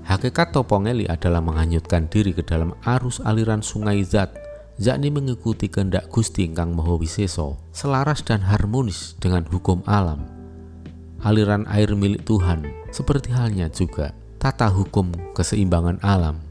Hakikat 0.06 0.54
topongeli 0.54 1.10
adalah 1.10 1.42
menghanyutkan 1.42 2.06
diri 2.06 2.38
ke 2.38 2.46
dalam 2.46 2.78
arus 2.86 3.18
aliran 3.26 3.66
sungai 3.66 4.06
zat, 4.06 4.30
yakni 4.77 5.10
mengikuti 5.10 5.69
kehendak 5.69 6.10
Gusti 6.13 6.50
Kang 6.53 6.74
Maha 6.77 6.98
Wiseso, 6.98 7.57
selaras 7.74 8.22
dan 8.22 8.46
harmonis 8.46 9.17
dengan 9.17 9.46
hukum 9.50 9.81
alam. 9.89 10.25
Aliran 11.22 11.65
air 11.69 11.93
milik 11.98 12.25
Tuhan, 12.25 12.65
seperti 12.93 13.34
halnya 13.34 13.69
juga 13.74 14.13
tata 14.38 14.69
hukum 14.69 15.10
keseimbangan 15.34 15.98
alam 16.05 16.48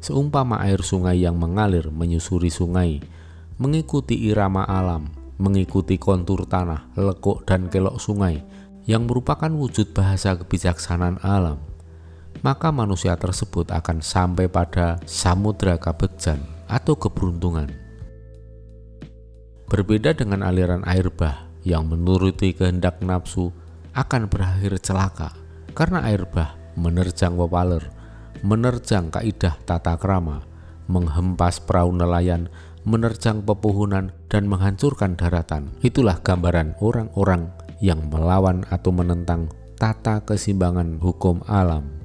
seumpama 0.00 0.56
air 0.64 0.80
sungai 0.80 1.20
yang 1.20 1.36
mengalir 1.36 1.92
menyusuri 1.92 2.48
sungai, 2.48 3.04
mengikuti 3.60 4.16
irama 4.16 4.64
alam, 4.64 5.12
mengikuti 5.36 6.00
kontur 6.00 6.48
tanah, 6.48 6.88
lekuk 6.96 7.44
dan 7.44 7.68
kelok 7.68 8.00
sungai 8.00 8.40
yang 8.88 9.04
merupakan 9.04 9.52
wujud 9.52 9.92
bahasa 9.92 10.34
kebijaksanaan 10.40 11.20
alam, 11.20 11.60
maka 12.40 12.72
manusia 12.72 13.12
tersebut 13.20 13.68
akan 13.68 14.00
sampai 14.00 14.48
pada 14.48 14.96
samudra 15.04 15.76
kabegjan 15.76 16.40
atau 16.70 16.94
keberuntungan. 16.94 17.66
Berbeda 19.66 20.14
dengan 20.14 20.46
aliran 20.46 20.86
air 20.86 21.10
bah 21.10 21.50
yang 21.66 21.90
menuruti 21.90 22.54
kehendak 22.54 23.02
nafsu 23.02 23.50
akan 23.92 24.30
berakhir 24.30 24.78
celaka 24.78 25.34
karena 25.74 26.06
air 26.06 26.22
bah 26.30 26.54
menerjang 26.78 27.34
pepaler, 27.34 27.90
menerjang 28.46 29.10
kaidah 29.10 29.58
tata 29.66 29.98
krama, 29.98 30.46
menghempas 30.86 31.58
perahu 31.62 31.94
nelayan, 31.94 32.48
menerjang 32.86 33.44
pepohonan, 33.44 34.14
dan 34.30 34.46
menghancurkan 34.48 35.18
daratan. 35.18 35.74
Itulah 35.84 36.22
gambaran 36.22 36.78
orang-orang 36.80 37.50
yang 37.82 38.08
melawan 38.08 38.64
atau 38.72 38.90
menentang 38.94 39.52
tata 39.76 40.24
keseimbangan 40.24 41.00
hukum 41.00 41.44
alam. 41.48 41.99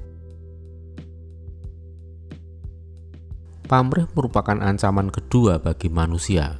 Pamrih 3.66 4.06
merupakan 4.14 4.62
ancaman 4.62 5.10
kedua 5.10 5.58
bagi 5.58 5.90
manusia. 5.90 6.54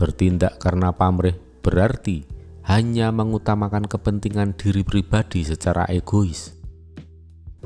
Bertindak 0.00 0.56
karena 0.64 0.88
pamrih 0.88 1.36
berarti 1.60 2.24
hanya 2.64 3.12
mengutamakan 3.12 3.84
kepentingan 3.84 4.56
diri 4.56 4.80
pribadi 4.80 5.44
secara 5.44 5.84
egois. 5.92 6.56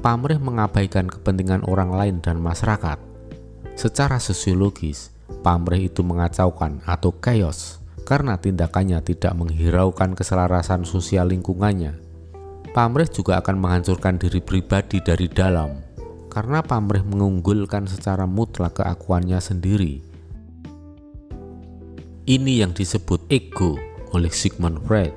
Pamrih 0.03 0.43
mengabaikan 0.43 1.07
kepentingan 1.07 1.63
orang 1.71 1.95
lain 1.95 2.17
dan 2.19 2.43
masyarakat. 2.43 2.99
Secara 3.79 4.19
sosiologis, 4.19 5.15
pamrih 5.47 5.87
itu 5.87 6.03
mengacaukan 6.03 6.83
atau 6.91 7.15
chaos 7.23 7.79
karena 8.03 8.35
tindakannya 8.35 8.99
tidak 9.07 9.31
menghiraukan 9.39 10.19
keselarasan 10.19 10.83
sosial 10.83 11.31
lingkungannya. 11.31 12.03
Pamrih 12.75 13.07
juga 13.15 13.39
akan 13.39 13.63
menghancurkan 13.63 14.19
diri 14.19 14.43
pribadi 14.43 14.99
dari 14.99 15.31
dalam 15.31 15.86
karena 16.37 16.61
pamrih 16.61 17.01
mengunggulkan 17.01 17.89
secara 17.89 18.29
mutlak 18.29 18.77
keakuannya 18.77 19.41
sendiri. 19.41 20.05
Ini 22.29 22.61
yang 22.61 22.77
disebut 22.77 23.25
ego 23.33 23.81
oleh 24.13 24.29
Sigmund 24.29 24.85
Freud. 24.85 25.17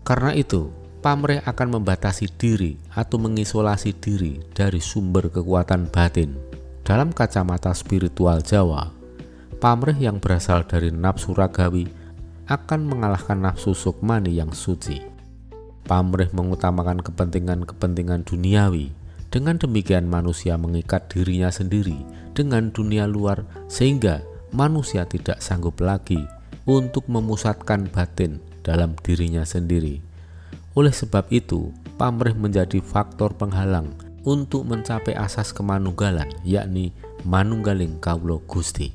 Karena 0.00 0.32
itu, 0.32 0.72
pamrih 1.04 1.44
akan 1.44 1.76
membatasi 1.76 2.32
diri 2.40 2.80
atau 2.96 3.20
mengisolasi 3.20 3.92
diri 4.00 4.40
dari 4.56 4.80
sumber 4.80 5.28
kekuatan 5.28 5.92
batin 5.92 6.40
dalam 6.80 7.12
kacamata 7.12 7.76
spiritual 7.76 8.40
Jawa, 8.40 8.88
pamrih 9.60 10.00
yang 10.00 10.24
berasal 10.24 10.64
dari 10.64 10.88
nafsu 10.88 11.36
ragawi 11.36 11.84
akan 12.48 12.80
mengalahkan 12.88 13.44
nafsu 13.44 13.76
sukmani 13.76 14.40
yang 14.40 14.56
suci. 14.56 15.04
Pamrih 15.84 16.32
mengutamakan 16.32 17.04
kepentingan-kepentingan 17.04 18.24
duniawi. 18.24 19.03
Dengan 19.34 19.58
demikian 19.58 20.06
manusia 20.06 20.54
mengikat 20.54 21.10
dirinya 21.10 21.50
sendiri 21.50 22.06
dengan 22.38 22.70
dunia 22.70 23.10
luar 23.10 23.42
sehingga 23.66 24.22
manusia 24.54 25.10
tidak 25.10 25.42
sanggup 25.42 25.82
lagi 25.82 26.22
untuk 26.70 27.10
memusatkan 27.10 27.90
batin 27.90 28.38
dalam 28.62 28.94
dirinya 29.02 29.42
sendiri. 29.42 29.98
Oleh 30.78 30.94
sebab 30.94 31.26
itu, 31.34 31.74
pamrih 31.98 32.38
menjadi 32.38 32.78
faktor 32.78 33.34
penghalang 33.34 33.90
untuk 34.22 34.70
mencapai 34.70 35.18
asas 35.18 35.50
kemanunggalan 35.50 36.30
yakni 36.46 36.94
manunggaling 37.26 37.98
kaulo 37.98 38.38
Gusti. 38.46 38.94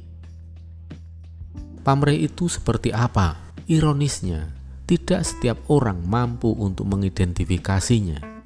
Pamrih 1.84 2.16
itu 2.32 2.48
seperti 2.48 2.96
apa? 2.96 3.52
Ironisnya, 3.68 4.56
tidak 4.88 5.28
setiap 5.28 5.60
orang 5.68 6.00
mampu 6.08 6.56
untuk 6.56 6.88
mengidentifikasinya. 6.88 8.39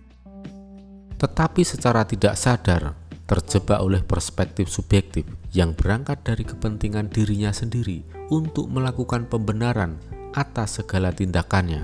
Tetapi 1.23 1.63
secara 1.63 2.03
tidak 2.03 2.35
sadar, 2.35 2.99
terjebak 3.23 3.79
oleh 3.79 4.03
perspektif 4.03 4.67
subjektif 4.67 5.23
yang 5.55 5.71
berangkat 5.71 6.19
dari 6.19 6.43
kepentingan 6.43 7.07
dirinya 7.07 7.55
sendiri 7.55 8.03
untuk 8.27 8.67
melakukan 8.67 9.31
pembenaran 9.31 9.95
atas 10.35 10.83
segala 10.83 11.15
tindakannya. 11.15 11.79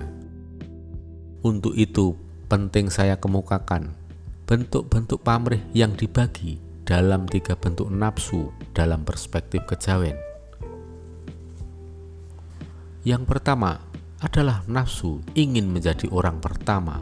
Untuk 1.40 1.72
itu, 1.80 2.20
penting 2.52 2.92
saya 2.92 3.16
kemukakan 3.16 3.96
bentuk-bentuk 4.44 5.24
pamrih 5.24 5.64
yang 5.72 5.96
dibagi 5.96 6.60
dalam 6.84 7.24
tiga 7.24 7.56
bentuk 7.56 7.88
nafsu 7.88 8.52
dalam 8.76 9.08
perspektif 9.08 9.64
kejawen. 9.64 10.20
Yang 13.08 13.24
pertama 13.24 13.80
adalah 14.20 14.68
nafsu 14.68 15.24
ingin 15.32 15.72
menjadi 15.72 16.12
orang 16.12 16.44
pertama, 16.44 17.00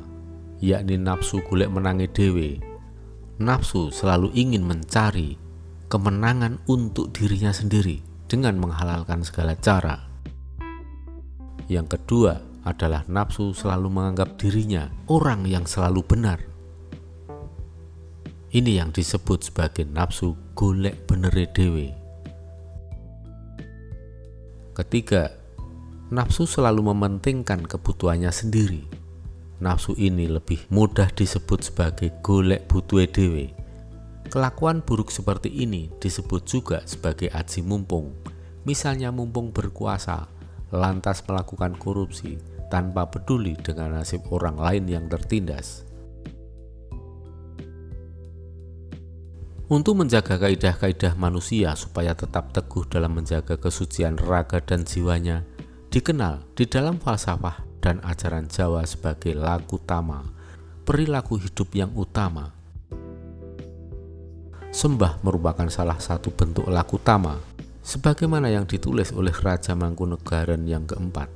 yakni 0.63 0.97
nafsu 0.97 1.41
golek 1.45 1.69
menangi 1.71 2.09
dewe. 2.09 2.61
Nafsu 3.37 3.93
selalu 3.93 4.33
ingin 4.33 4.65
mencari 4.65 5.37
kemenangan 5.87 6.61
untuk 6.65 7.13
dirinya 7.13 7.53
sendiri 7.53 8.01
dengan 8.25 8.57
menghalalkan 8.57 9.21
segala 9.21 9.53
cara. 9.57 10.09
Yang 11.69 11.99
kedua 11.99 12.41
adalah 12.65 13.05
nafsu 13.07 13.53
selalu 13.53 13.87
menganggap 13.87 14.35
dirinya 14.41 14.89
orang 15.07 15.45
yang 15.47 15.63
selalu 15.63 16.03
benar 16.03 16.39
ini 18.55 18.79
yang 18.79 18.95
disebut 18.95 19.51
sebagai 19.51 19.83
nafsu 19.83 20.33
golek 20.55 21.03
benere 21.03 21.51
dewe. 21.51 21.91
Ketiga, 24.73 25.35
nafsu 26.09 26.47
selalu 26.47 26.89
mementingkan 26.89 27.67
kebutuhannya 27.67 28.31
sendiri. 28.31 28.96
Nafsu 29.57 29.97
ini 29.97 30.29
lebih 30.29 30.69
mudah 30.69 31.09
disebut 31.09 31.65
sebagai 31.65 32.13
golek 32.21 32.69
butuhe 32.69 33.09
dewe. 33.09 33.49
Kelakuan 34.29 34.85
buruk 34.85 35.09
seperti 35.09 35.49
ini 35.49 35.89
disebut 35.97 36.45
juga 36.45 36.85
sebagai 36.85 37.33
aji 37.33 37.65
mumpung. 37.65 38.13
Misalnya 38.69 39.09
mumpung 39.09 39.49
berkuasa, 39.49 40.29
lantas 40.69 41.25
melakukan 41.25 41.73
korupsi 41.73 42.37
tanpa 42.69 43.09
peduli 43.09 43.57
dengan 43.57 43.97
nasib 43.97 44.29
orang 44.29 44.61
lain 44.61 44.85
yang 44.85 45.05
tertindas. 45.09 45.87
Untuk 49.67 49.99
menjaga 49.99 50.37
kaidah-kaidah 50.37 51.17
manusia 51.17 51.73
supaya 51.73 52.13
tetap 52.13 52.53
teguh 52.53 52.85
dalam 52.87 53.17
menjaga 53.17 53.57
kesucian 53.57 54.21
raga 54.21 54.61
dan 54.61 54.85
jiwanya, 54.85 55.43
dikenal 55.91 56.45
di 56.55 56.63
dalam 56.69 57.01
falsafah 57.01 57.66
dan 57.83 58.01
ajaran 58.05 58.49
Jawa 58.49 58.83
sebagai 58.83 59.33
laku 59.37 59.77
tama, 59.81 60.25
perilaku 60.83 61.37
hidup 61.37 61.71
yang 61.73 61.91
utama. 61.93 62.53
Sembah 64.67 65.23
merupakan 65.23 65.65
salah 65.71 65.97
satu 65.97 66.29
bentuk 66.35 66.67
laku 66.69 66.99
tama, 67.01 67.39
sebagaimana 67.81 68.51
yang 68.51 68.67
ditulis 68.67 69.15
oleh 69.15 69.31
Raja 69.31 69.73
Mangkunegaran 69.73 70.67
yang 70.67 70.83
keempat. 70.83 71.31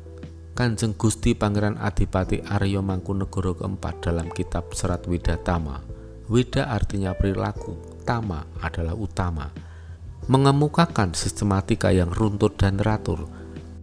Kanjeng 0.52 0.94
Gusti 1.00 1.32
Pangeran 1.32 1.80
Adipati 1.80 2.44
Aryo 2.44 2.84
Mangkunegoro 2.84 3.56
keempat 3.56 4.04
dalam 4.04 4.28
kitab 4.30 4.76
Serat 4.76 5.08
Widatama. 5.08 5.80
Wida 6.28 6.68
artinya 6.68 7.16
perilaku, 7.16 7.76
utama 8.04 8.44
adalah 8.60 8.96
utama, 8.96 9.48
mengemukakan 10.28 11.16
sistematika 11.16 11.96
yang 11.96 12.12
runtut 12.12 12.60
dan 12.60 12.76
teratur 12.76 13.32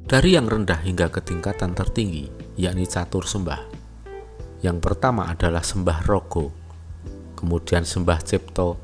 dari 0.09 0.37
yang 0.37 0.49
rendah 0.49 0.81
hingga 0.81 1.12
ke 1.12 1.21
tingkatan 1.21 1.77
tertinggi, 1.77 2.29
yakni 2.59 2.90
catur 2.90 3.23
sembah. 3.23 3.62
Yang 4.66 4.79
pertama 4.83 5.31
adalah 5.31 5.62
sembah 5.62 6.03
rogo, 6.03 6.51
kemudian 7.38 7.87
sembah 7.87 8.18
cipto, 8.27 8.75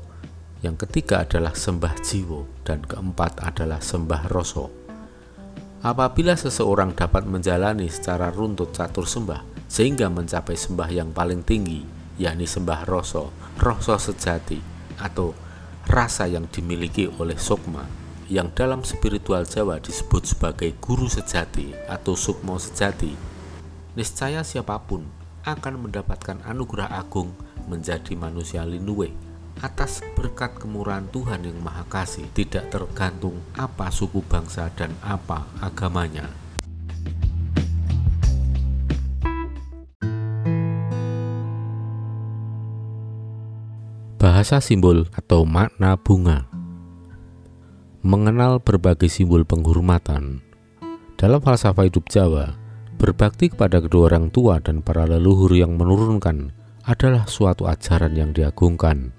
yang 0.63 0.79
ketiga 0.79 1.27
adalah 1.27 1.51
sembah 1.51 1.99
jiwo, 1.99 2.63
dan 2.63 2.79
keempat 2.87 3.43
adalah 3.43 3.83
sembah 3.83 4.31
roso. 4.31 4.71
Apabila 5.83 6.33
seseorang 6.33 6.95
dapat 6.95 7.27
menjalani 7.27 7.91
secara 7.91 8.31
runtut 8.31 8.73
catur 8.73 9.05
sembah 9.05 9.69
sehingga 9.69 10.07
mencapai 10.07 10.55
sembah 10.55 10.89
yang 10.89 11.11
paling 11.11 11.43
tinggi, 11.43 11.83
yakni 12.15 12.47
sembah 12.47 12.87
roso, 12.87 13.35
roso 13.59 13.99
sejati, 13.99 14.57
atau 14.97 15.35
rasa 15.85 16.25
yang 16.31 16.47
dimiliki 16.47 17.11
oleh 17.19 17.35
sukma 17.35 18.05
yang 18.25 18.49
dalam 18.57 18.81
spiritual 18.81 19.45
Jawa 19.45 19.77
disebut 19.77 20.25
sebagai 20.25 20.73
guru 20.81 21.05
sejati 21.05 21.77
atau 21.85 22.17
sukmo 22.17 22.57
sejati. 22.57 23.34
Niscaya 23.95 24.43
siapa 24.43 24.75
pun 24.83 25.07
akan 25.47 25.87
mendapatkan 25.87 26.43
anugerah 26.43 26.99
agung 26.99 27.31
menjadi 27.71 28.11
manusia 28.19 28.67
linduwe 28.67 29.07
atas 29.63 30.03
berkat 30.19 30.51
kemurahan 30.59 31.07
Tuhan 31.15 31.47
yang 31.47 31.55
Maha 31.63 31.87
Kasih. 31.87 32.27
Tidak 32.35 32.67
tergantung 32.67 33.39
apa 33.55 33.87
suku 33.87 34.19
bangsa 34.19 34.67
dan 34.75 34.91
apa 34.99 35.47
agamanya. 35.63 36.27
Bahasa 44.19 44.59
simbol 44.59 45.07
atau 45.15 45.47
makna 45.47 45.95
bunga. 45.95 46.51
Mengenal 48.03 48.59
berbagai 48.59 49.07
simbol 49.07 49.47
penghormatan. 49.47 50.43
Dalam 51.15 51.39
falsafah 51.39 51.87
hidup 51.87 52.11
Jawa, 52.11 52.64
berbakti 52.97 53.51
kepada 53.51 53.83
kedua 53.83 54.09
orang 54.13 54.31
tua 54.31 54.57
dan 54.63 54.81
para 54.81 55.05
leluhur 55.05 55.51
yang 55.53 55.75
menurunkan 55.75 56.51
adalah 56.85 57.25
suatu 57.25 57.67
ajaran 57.67 58.13
yang 58.13 58.31
diagungkan. 58.31 59.11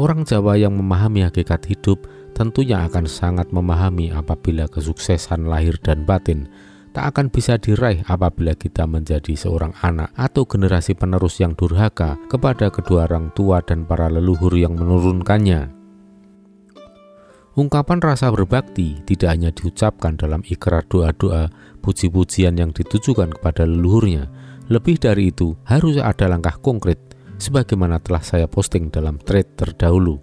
Orang 0.00 0.24
Jawa 0.24 0.56
yang 0.56 0.72
memahami 0.74 1.28
hakikat 1.28 1.68
hidup 1.68 2.08
tentunya 2.32 2.80
akan 2.88 3.04
sangat 3.04 3.52
memahami 3.52 4.08
apabila 4.08 4.64
kesuksesan 4.66 5.46
lahir 5.46 5.76
dan 5.84 6.08
batin 6.08 6.48
tak 6.92 7.16
akan 7.16 7.32
bisa 7.32 7.56
diraih 7.56 8.04
apabila 8.04 8.52
kita 8.52 8.84
menjadi 8.84 9.32
seorang 9.32 9.72
anak 9.80 10.12
atau 10.12 10.44
generasi 10.44 10.92
penerus 10.92 11.40
yang 11.40 11.56
durhaka 11.56 12.20
kepada 12.28 12.68
kedua 12.68 13.08
orang 13.08 13.32
tua 13.32 13.64
dan 13.64 13.88
para 13.88 14.12
leluhur 14.12 14.52
yang 14.52 14.76
menurunkannya. 14.76 15.72
Ungkapan 17.52 18.00
rasa 18.00 18.32
berbakti 18.32 18.96
tidak 19.04 19.28
hanya 19.28 19.52
diucapkan 19.52 20.16
dalam 20.16 20.40
ikrar 20.48 20.88
doa-doa, 20.88 21.52
puji-pujian 21.82 22.54
yang 22.54 22.70
ditujukan 22.70 23.34
kepada 23.34 23.66
leluhurnya. 23.66 24.30
Lebih 24.70 25.02
dari 25.02 25.34
itu, 25.34 25.58
harus 25.66 25.98
ada 25.98 26.30
langkah 26.30 26.54
konkret, 26.62 27.02
sebagaimana 27.42 27.98
telah 27.98 28.22
saya 28.22 28.46
posting 28.46 28.88
dalam 28.94 29.18
thread 29.18 29.58
terdahulu. 29.58 30.22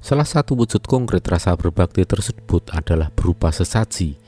Salah 0.00 0.28
satu 0.28 0.56
wujud 0.56 0.84
konkret 0.84 1.24
rasa 1.28 1.56
berbakti 1.56 2.04
tersebut 2.04 2.68
adalah 2.76 3.08
berupa 3.12 3.48
sesaji, 3.48 4.20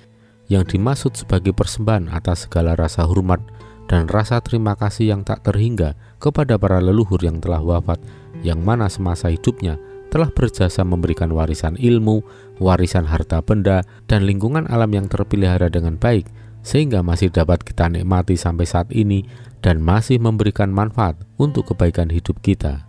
yang 0.49 0.65
dimaksud 0.65 1.17
sebagai 1.17 1.53
persembahan 1.53 2.13
atas 2.13 2.49
segala 2.49 2.77
rasa 2.77 3.09
hormat 3.09 3.41
dan 3.89 4.05
rasa 4.09 4.41
terima 4.45 4.77
kasih 4.77 5.17
yang 5.17 5.23
tak 5.25 5.45
terhingga 5.45 5.97
kepada 6.21 6.61
para 6.61 6.81
leluhur 6.81 7.21
yang 7.25 7.41
telah 7.41 7.61
wafat 7.61 8.01
yang 8.45 8.61
mana 8.61 8.89
semasa 8.93 9.33
hidupnya 9.33 9.81
telah 10.13 10.29
berjasa 10.29 10.85
memberikan 10.85 11.33
warisan 11.33 11.73
ilmu, 11.81 12.21
warisan 12.59 13.09
harta 13.09 13.41
benda, 13.41 13.87
dan 14.11 14.29
lingkungan 14.29 14.69
alam 14.69 14.91
yang 14.93 15.07
terpelihara 15.09 15.73
dengan 15.73 15.97
baik, 15.97 16.29
sehingga 16.63 17.01
masih 17.01 17.29
dapat 17.31 17.63
kita 17.63 17.91
nikmati 17.91 18.39
sampai 18.39 18.67
saat 18.67 18.89
ini 18.95 19.27
dan 19.63 19.83
masih 19.83 20.19
memberikan 20.19 20.71
manfaat 20.71 21.19
untuk 21.39 21.75
kebaikan 21.75 22.11
hidup 22.11 22.39
kita. 22.43 22.87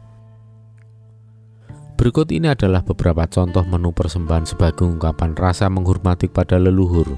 Berikut 1.93 2.33
ini 2.33 2.49
adalah 2.49 2.81
beberapa 2.81 3.23
contoh 3.29 3.61
menu 3.63 3.93
persembahan 3.93 4.49
sebagai 4.49 4.83
ungkapan 4.83 5.37
rasa 5.37 5.69
menghormati 5.69 6.25
pada 6.25 6.57
leluhur. 6.57 7.15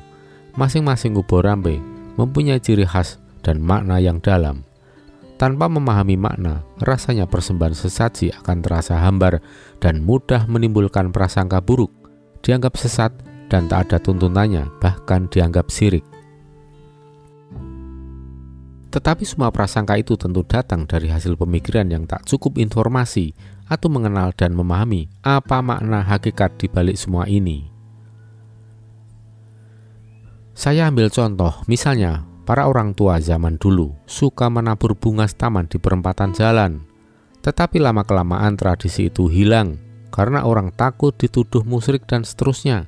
Masing-masing 0.59 1.15
ubor 1.15 1.47
rampe 1.47 1.79
mempunyai 2.19 2.59
ciri 2.59 2.83
khas 2.83 3.19
dan 3.43 3.63
makna 3.63 3.99
yang 3.99 4.19
dalam. 4.19 4.67
Tanpa 5.35 5.67
memahami 5.67 6.15
makna, 6.15 6.63
rasanya 6.79 7.27
persembahan 7.27 7.75
sesaji 7.75 8.31
akan 8.39 8.63
terasa 8.63 8.95
hambar 9.03 9.43
dan 9.83 9.99
mudah 9.99 10.47
menimbulkan 10.47 11.11
prasangka 11.11 11.59
buruk, 11.59 11.91
dianggap 12.45 12.77
sesat 12.77 13.09
dan 13.49 13.65
tak 13.65 13.89
ada 13.89 13.97
tuntunannya, 13.97 14.69
bahkan 14.77 15.25
dianggap 15.33 15.73
sirik. 15.73 16.05
Tetapi 18.93 19.25
semua 19.25 19.49
prasangka 19.49 19.97
itu 19.97 20.13
tentu 20.15 20.45
datang 20.45 20.85
dari 20.85 21.09
hasil 21.09 21.33
pemikiran 21.35 21.89
yang 21.89 22.05
tak 22.05 22.23
cukup 22.29 22.61
informasi 22.61 23.33
atau 23.65 23.89
mengenal 23.89 24.29
dan 24.37 24.53
memahami 24.53 25.09
apa 25.25 25.59
makna 25.65 26.05
hakikat 26.05 26.61
di 26.61 26.69
balik 26.69 26.95
semua 26.95 27.25
ini. 27.25 27.67
Saya 30.53 30.87
ambil 30.87 31.11
contoh, 31.11 31.51
misalnya 31.67 32.23
Para 32.45 32.69
orang 32.69 32.93
tua 32.93 33.17
zaman 33.17 33.57
dulu 33.57 33.97
suka 34.05 34.53
menabur 34.53 34.93
bunga 34.93 35.25
taman 35.25 35.65
di 35.65 35.81
perempatan 35.81 36.29
jalan, 36.29 36.85
tetapi 37.41 37.81
lama-kelamaan 37.81 38.53
tradisi 38.53 39.09
itu 39.09 39.25
hilang 39.25 39.81
karena 40.15 40.47
orang 40.47 40.71
takut 40.71 41.11
dituduh 41.11 41.67
musyrik 41.67 42.07
dan 42.07 42.23
seterusnya. 42.23 42.87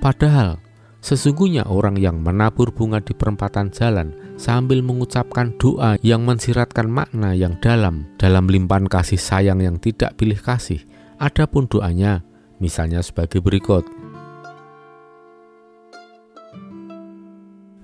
Padahal 0.00 0.56
sesungguhnya 1.04 1.68
orang 1.68 2.00
yang 2.00 2.24
menabur 2.24 2.72
bunga 2.72 3.04
di 3.04 3.12
perempatan 3.12 3.68
jalan 3.68 4.16
sambil 4.40 4.80
mengucapkan 4.80 5.52
doa 5.60 6.00
yang 6.00 6.24
mensiratkan 6.24 6.88
makna 6.88 7.36
yang 7.36 7.60
dalam 7.60 8.08
dalam 8.16 8.48
limpahan 8.48 8.88
kasih 8.88 9.20
sayang 9.20 9.60
yang 9.60 9.76
tidak 9.76 10.16
pilih 10.16 10.40
kasih. 10.40 10.80
Adapun 11.20 11.68
doanya 11.68 12.24
misalnya 12.56 13.04
sebagai 13.04 13.44
berikut. 13.44 13.84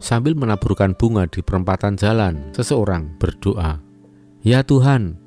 Sambil 0.00 0.37
menaburkan 0.37 0.92
bunga 0.92 1.24
di 1.24 1.40
perempatan 1.40 1.96
jalan, 1.96 2.53
seseorang 2.53 3.16
berdoa, 3.16 3.81
"Ya 4.44 4.61
Tuhan, 4.61 5.24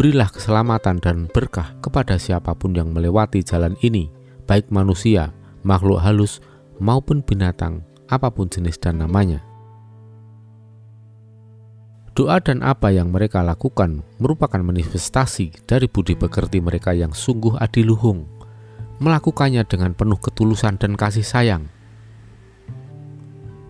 berilah 0.00 0.32
keselamatan 0.32 0.96
dan 0.96 1.28
berkah 1.28 1.76
kepada 1.84 2.16
siapa 2.16 2.56
pun 2.56 2.72
yang 2.72 2.88
melewati 2.88 3.44
jalan 3.44 3.76
ini, 3.84 4.08
baik 4.48 4.72
manusia, 4.72 5.36
makhluk 5.60 6.00
halus, 6.00 6.40
maupun 6.80 7.20
binatang, 7.20 7.84
apa 8.08 8.32
pun 8.32 8.48
jenis 8.48 8.80
dan 8.80 9.04
namanya." 9.04 9.44
Doa 12.16 12.40
dan 12.40 12.64
apa 12.64 12.88
yang 12.96 13.12
mereka 13.12 13.44
lakukan 13.44 14.00
merupakan 14.16 14.64
manifestasi 14.64 15.68
dari 15.68 15.84
budi 15.84 16.16
pekerti 16.16 16.64
mereka 16.64 16.96
yang 16.96 17.12
sungguh 17.12 17.60
adiluhung, 17.60 18.24
melakukannya 19.04 19.68
dengan 19.68 19.92
penuh 19.92 20.16
ketulusan 20.16 20.80
dan 20.80 20.96
kasih 20.96 21.28
sayang 21.28 21.68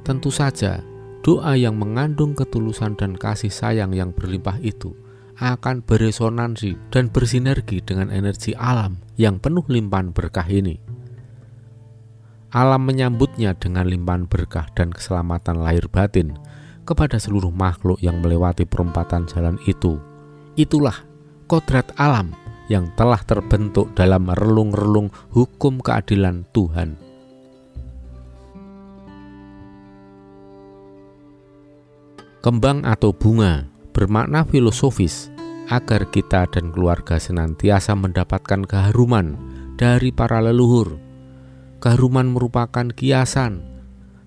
Tentu 0.07 0.31
saja, 0.31 0.79
doa 1.27 1.59
yang 1.59 1.75
mengandung 1.75 2.39
ketulusan 2.39 2.95
dan 2.95 3.19
kasih 3.19 3.51
sayang 3.51 3.91
yang 3.91 4.15
berlimpah 4.15 4.63
itu 4.63 4.95
akan 5.41 5.81
beresonansi 5.81 6.93
dan 6.93 7.09
bersinergi 7.09 7.81
dengan 7.81 8.13
energi 8.13 8.53
alam 8.53 9.01
yang 9.17 9.41
penuh 9.41 9.65
limpahan 9.65 10.13
berkah 10.13 10.45
ini. 10.45 10.77
Alam 12.53 12.85
menyambutnya 12.85 13.57
dengan 13.57 13.89
limpahan 13.89 14.29
berkah 14.29 14.69
dan 14.77 14.93
keselamatan 14.93 15.65
lahir 15.65 15.89
batin 15.89 16.37
kepada 16.85 17.17
seluruh 17.17 17.49
makhluk 17.49 17.97
yang 18.05 18.21
melewati 18.21 18.69
perempatan 18.69 19.25
jalan 19.25 19.57
itu. 19.65 19.97
Itulah 20.61 21.09
kodrat 21.49 21.89
alam 21.97 22.37
yang 22.69 22.93
telah 22.99 23.19
terbentuk 23.25 23.89
dalam 23.97 24.29
relung-relung 24.29 25.09
hukum 25.33 25.81
keadilan 25.81 26.45
Tuhan. 26.53 27.01
Kembang 32.41 32.89
atau 32.89 33.13
bunga 33.13 33.80
bermakna 34.01 34.49
filosofis 34.49 35.29
agar 35.69 36.09
kita 36.09 36.49
dan 36.49 36.73
keluarga 36.73 37.21
senantiasa 37.21 37.93
mendapatkan 37.93 38.65
keharuman 38.65 39.37
dari 39.77 40.09
para 40.09 40.41
leluhur. 40.41 40.97
Keharuman 41.85 42.33
merupakan 42.33 42.89
kiasan 42.89 43.61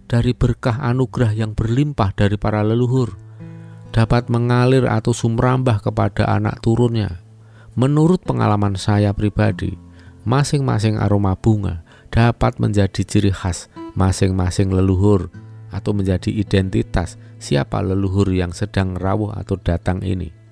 dari 0.06 0.38
berkah 0.38 0.78
anugerah 0.78 1.34
yang 1.34 1.58
berlimpah 1.58 2.14
dari 2.14 2.38
para 2.38 2.62
leluhur, 2.62 3.18
dapat 3.90 4.30
mengalir 4.30 4.86
atau 4.86 5.10
sumrambah 5.10 5.82
kepada 5.82 6.30
anak 6.30 6.62
turunnya. 6.62 7.26
Menurut 7.74 8.22
pengalaman 8.22 8.78
saya 8.78 9.10
pribadi, 9.10 9.74
masing-masing 10.22 11.02
aroma 11.02 11.34
bunga 11.34 11.82
dapat 12.14 12.62
menjadi 12.62 13.02
ciri 13.02 13.34
khas 13.34 13.74
masing-masing 13.98 14.70
leluhur 14.70 15.34
atau 15.74 15.92
menjadi 15.92 16.30
identitas 16.30 17.18
siapa 17.42 17.82
leluhur 17.82 18.30
yang 18.30 18.54
sedang 18.54 18.94
rawuh 18.94 19.34
atau 19.34 19.58
datang 19.58 20.06
ini. 20.06 20.44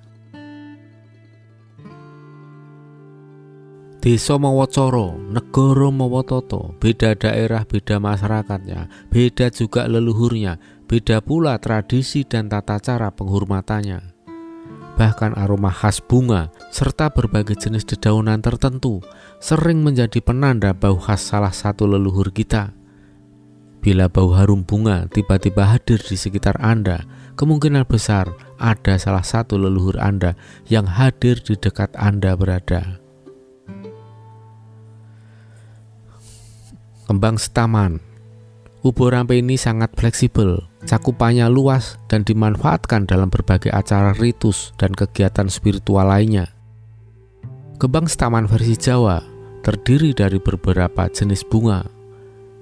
Desa 4.02 4.34
Mawacoro, 4.34 5.14
negara 5.14 5.86
Mawototo, 5.86 6.74
beda 6.82 7.14
daerah, 7.14 7.62
beda 7.62 8.02
masyarakatnya, 8.02 8.90
beda 9.14 9.46
juga 9.54 9.86
leluhurnya, 9.86 10.58
beda 10.90 11.22
pula 11.22 11.54
tradisi 11.62 12.26
dan 12.26 12.50
tata 12.50 12.82
cara 12.82 13.14
penghormatannya. 13.14 14.02
Bahkan 14.98 15.38
aroma 15.38 15.70
khas 15.70 16.02
bunga 16.02 16.50
serta 16.74 17.14
berbagai 17.14 17.54
jenis 17.54 17.86
dedaunan 17.86 18.42
tertentu 18.42 18.98
sering 19.38 19.86
menjadi 19.86 20.18
penanda 20.18 20.74
bau 20.74 20.98
khas 20.98 21.22
salah 21.22 21.54
satu 21.54 21.86
leluhur 21.86 22.34
kita. 22.34 22.81
Bila 23.82 24.06
bau 24.06 24.30
harum 24.38 24.62
bunga 24.62 25.10
tiba-tiba 25.10 25.66
hadir 25.66 25.98
di 25.98 26.14
sekitar 26.14 26.54
Anda, 26.62 27.02
kemungkinan 27.34 27.82
besar 27.90 28.30
ada 28.54 28.94
salah 28.94 29.26
satu 29.26 29.58
leluhur 29.58 29.98
Anda 29.98 30.38
yang 30.70 30.86
hadir 30.86 31.42
di 31.42 31.58
dekat 31.58 31.90
Anda 31.98 32.38
berada. 32.38 33.02
Kembang 37.10 37.42
setaman 37.42 37.98
Ubo 38.82 39.10
rampe 39.10 39.38
ini 39.38 39.54
sangat 39.54 39.94
fleksibel, 39.94 40.58
cakupannya 40.86 41.46
luas 41.46 41.98
dan 42.10 42.26
dimanfaatkan 42.26 43.06
dalam 43.06 43.30
berbagai 43.30 43.70
acara 43.70 44.10
ritus 44.14 44.74
dan 44.74 44.90
kegiatan 44.90 45.46
spiritual 45.46 46.10
lainnya. 46.10 46.50
Kembang 47.78 48.10
setaman 48.10 48.50
versi 48.50 48.74
Jawa 48.74 49.22
terdiri 49.62 50.10
dari 50.10 50.42
beberapa 50.42 51.06
jenis 51.06 51.46
bunga, 51.46 51.86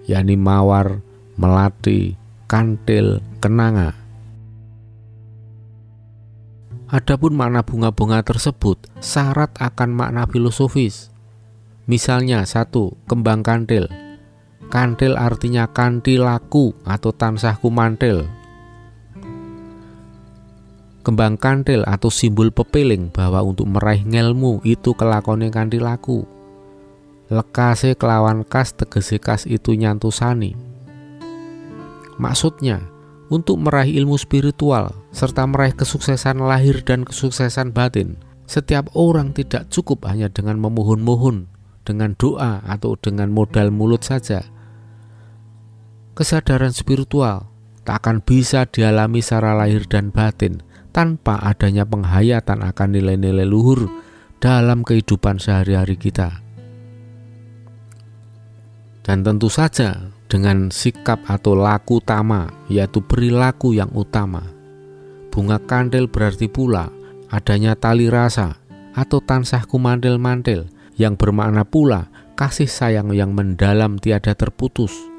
yakni 0.04 0.36
mawar, 0.36 1.00
melati, 1.40 2.20
kantil, 2.44 3.24
kenanga. 3.40 3.96
Adapun 6.92 7.32
makna 7.32 7.64
bunga-bunga 7.64 8.20
tersebut 8.20 8.76
syarat 9.00 9.48
akan 9.56 9.96
makna 9.96 10.28
filosofis. 10.28 11.08
Misalnya 11.88 12.44
satu, 12.44 12.92
kembang 13.08 13.40
kantil 13.40 13.88
Kantil 14.70 15.18
artinya 15.18 15.66
kantilaku 15.66 16.70
atau 16.86 17.10
tansahku 17.10 17.74
mantil. 17.74 18.30
Kembang 21.02 21.34
kantil 21.34 21.82
atau 21.82 22.06
simbol 22.06 22.54
pepiling 22.54 23.10
bahwa 23.10 23.42
untuk 23.42 23.66
meraih 23.66 24.06
ngelmu 24.06 24.62
itu 24.62 24.94
kelakone 24.94 25.50
kantilaku. 25.50 26.22
Lekase 27.34 27.98
kelawan 27.98 28.46
kas 28.46 28.70
tegese 28.70 29.18
kas 29.18 29.42
itu 29.42 29.74
nyantusani. 29.74 30.69
Maksudnya, 32.20 32.84
untuk 33.32 33.56
meraih 33.56 33.96
ilmu 33.96 34.20
spiritual 34.20 34.92
serta 35.08 35.48
meraih 35.48 35.72
kesuksesan 35.72 36.44
lahir 36.44 36.84
dan 36.84 37.08
kesuksesan 37.08 37.72
batin, 37.72 38.20
setiap 38.44 38.92
orang 38.92 39.32
tidak 39.32 39.72
cukup 39.72 40.04
hanya 40.04 40.28
dengan 40.28 40.60
memohon-mohon, 40.60 41.48
dengan 41.88 42.12
doa 42.20 42.60
atau 42.68 42.92
dengan 43.00 43.32
modal 43.32 43.72
mulut 43.72 44.04
saja, 44.04 44.44
kesadaran 46.12 46.76
spiritual 46.76 47.48
tak 47.88 48.04
akan 48.04 48.20
bisa 48.20 48.68
dialami 48.68 49.24
secara 49.24 49.56
lahir 49.56 49.88
dan 49.88 50.12
batin 50.12 50.60
tanpa 50.92 51.40
adanya 51.40 51.88
penghayatan 51.88 52.60
akan 52.60 52.88
nilai-nilai 52.92 53.48
luhur 53.48 53.88
dalam 54.44 54.84
kehidupan 54.84 55.40
sehari-hari 55.40 55.96
kita. 55.96 56.44
Dan 59.00 59.24
tentu 59.24 59.48
saja 59.48 60.12
dengan 60.30 60.70
sikap 60.70 61.26
atau 61.26 61.58
laku 61.58 61.98
utama, 61.98 62.46
yaitu 62.70 63.02
perilaku 63.02 63.74
yang 63.74 63.90
utama. 63.90 64.46
Bunga 65.34 65.58
kandel 65.58 66.06
berarti 66.06 66.46
pula 66.46 66.88
adanya 67.28 67.74
tali 67.74 68.06
rasa 68.06 68.62
atau 68.94 69.18
tansah 69.18 69.66
kumantil-mantil 69.66 70.70
yang 70.94 71.18
bermakna 71.18 71.66
pula 71.66 72.06
kasih 72.38 72.70
sayang 72.70 73.10
yang 73.10 73.34
mendalam 73.34 73.98
tiada 73.98 74.32
terputus 74.38 75.10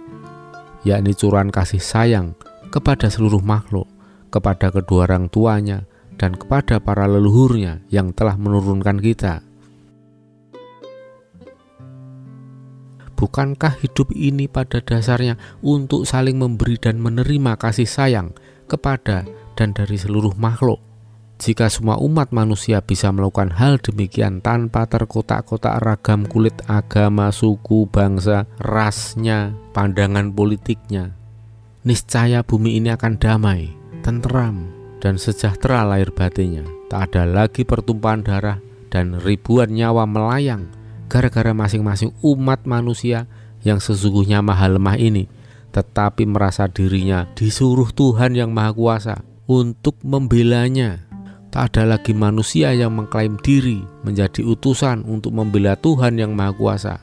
yakni 0.81 1.13
curahan 1.13 1.53
kasih 1.53 1.81
sayang 1.81 2.33
kepada 2.73 3.11
seluruh 3.11 3.43
makhluk, 3.43 3.85
kepada 4.33 4.73
kedua 4.73 5.05
orang 5.05 5.29
tuanya, 5.29 5.85
dan 6.17 6.37
kepada 6.37 6.81
para 6.81 7.05
leluhurnya 7.05 7.83
yang 7.91 8.13
telah 8.13 8.37
menurunkan 8.37 8.97
kita. 9.01 9.43
Bukankah 13.21 13.77
hidup 13.85 14.09
ini 14.17 14.49
pada 14.49 14.81
dasarnya 14.81 15.37
untuk 15.61 16.09
saling 16.09 16.41
memberi 16.41 16.81
dan 16.81 16.97
menerima 16.97 17.53
kasih 17.53 17.85
sayang 17.85 18.33
kepada 18.65 19.29
dan 19.53 19.77
dari 19.77 19.93
seluruh 19.93 20.33
makhluk? 20.41 20.81
Jika 21.37 21.69
semua 21.69 22.01
umat 22.01 22.33
manusia 22.33 22.81
bisa 22.81 23.13
melakukan 23.13 23.53
hal 23.53 23.77
demikian 23.77 24.41
tanpa 24.41 24.89
terkotak-kotak 24.89 25.85
ragam 25.85 26.25
kulit 26.25 26.57
agama, 26.65 27.29
suku, 27.29 27.85
bangsa, 27.93 28.49
rasnya, 28.57 29.53
pandangan 29.69 30.33
politiknya, 30.33 31.13
niscaya 31.85 32.41
bumi 32.41 32.81
ini 32.81 32.89
akan 32.89 33.21
damai, 33.21 33.69
tenteram, 34.01 34.65
dan 34.97 35.21
sejahtera 35.21 35.85
lahir 35.85 36.09
batinnya. 36.09 36.65
Tak 36.89 37.13
ada 37.13 37.29
lagi 37.29 37.69
pertumpahan 37.69 38.25
darah 38.25 38.57
dan 38.89 39.21
ribuan 39.21 39.77
nyawa 39.77 40.09
melayang 40.09 40.80
gara-gara 41.11 41.51
masing-masing 41.51 42.15
umat 42.23 42.63
manusia 42.63 43.27
yang 43.67 43.83
sesungguhnya 43.83 44.39
maha 44.39 44.71
lemah 44.71 44.95
ini 44.95 45.27
tetapi 45.71 46.27
merasa 46.27 46.67
dirinya 46.67 47.27
disuruh 47.35 47.89
Tuhan 47.95 48.35
yang 48.35 48.51
Maha 48.51 48.75
Kuasa 48.75 49.15
untuk 49.47 49.95
membelanya 50.03 51.07
Tak 51.51 51.75
ada 51.75 51.95
lagi 51.99 52.15
manusia 52.15 52.71
yang 52.71 52.95
mengklaim 52.95 53.35
diri 53.43 53.83
menjadi 54.07 54.39
utusan 54.39 55.03
untuk 55.03 55.35
membela 55.35 55.75
Tuhan 55.75 56.15
yang 56.15 56.31
Maha 56.31 56.55
Kuasa. 56.55 56.95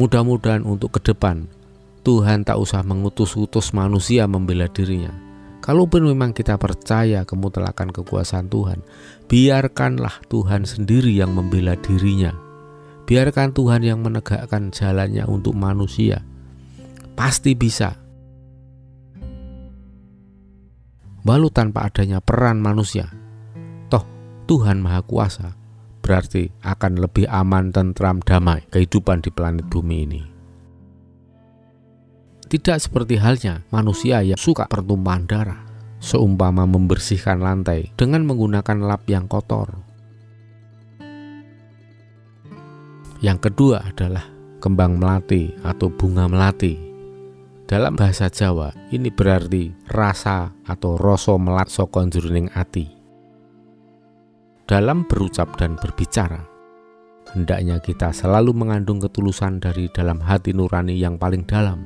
Mudah-mudahan 0.00 0.64
untuk 0.64 0.96
ke 0.96 1.12
depan, 1.12 1.52
Tuhan 2.00 2.48
tak 2.48 2.56
usah 2.56 2.80
mengutus-utus 2.80 3.76
manusia 3.76 4.24
membela 4.24 4.72
dirinya. 4.72 5.12
Kalaupun 5.60 6.08
memang 6.08 6.32
kita 6.32 6.56
percaya 6.56 7.28
kemutlakan 7.28 7.92
kekuasaan 7.92 8.48
Tuhan, 8.48 8.80
biarkanlah 9.28 10.24
Tuhan 10.32 10.64
sendiri 10.64 11.12
yang 11.12 11.36
membela 11.36 11.76
dirinya. 11.76 12.32
Biarkan 13.04 13.52
Tuhan 13.52 13.82
yang 13.82 14.00
menegakkan 14.00 14.72
jalannya 14.72 15.26
untuk 15.28 15.52
manusia. 15.52 16.24
Pasti 17.12 17.52
bisa. 17.52 17.98
Walau 21.22 21.52
tanpa 21.52 21.86
adanya 21.86 22.18
peran 22.18 22.58
manusia, 22.58 23.10
Tuhan 24.52 24.82
Maha 24.82 25.00
Kuasa, 25.06 25.54
berarti 26.02 26.50
akan 26.60 27.00
lebih 27.00 27.30
aman, 27.30 27.70
tentram, 27.70 28.20
damai 28.20 28.66
kehidupan 28.68 29.22
di 29.24 29.30
planet 29.32 29.64
bumi 29.70 29.96
ini. 30.04 30.22
Tidak 32.52 32.76
seperti 32.76 33.16
halnya 33.16 33.64
manusia 33.72 34.20
yang 34.20 34.36
suka 34.36 34.68
pertumpahan 34.68 35.24
darah, 35.24 35.62
seumpama 36.02 36.68
membersihkan 36.68 37.40
lantai 37.40 37.94
dengan 37.96 38.28
menggunakan 38.28 38.82
lap 38.82 39.08
yang 39.08 39.24
kotor. 39.30 39.81
Yang 43.22 43.38
kedua 43.48 43.86
adalah 43.86 44.26
kembang 44.58 44.98
melati 44.98 45.54
atau 45.62 45.88
bunga 45.88 46.26
melati. 46.26 46.74
Dalam 47.70 47.94
bahasa 47.94 48.28
Jawa, 48.28 48.74
ini 48.90 49.08
berarti 49.08 49.70
rasa 49.88 50.52
atau 50.66 50.98
rasa 50.98 51.38
melat 51.38 51.72
sokon 51.72 52.12
ati 52.52 53.02
dalam 54.72 55.04
berucap 55.04 55.52
dan 55.60 55.76
berbicara. 55.76 56.48
Hendaknya 57.36 57.76
kita 57.80 58.08
selalu 58.12 58.56
mengandung 58.56 59.04
ketulusan 59.04 59.60
dari 59.60 59.92
dalam 59.92 60.20
hati 60.20 60.56
nurani 60.56 60.96
yang 60.96 61.16
paling 61.16 61.44
dalam. 61.44 61.84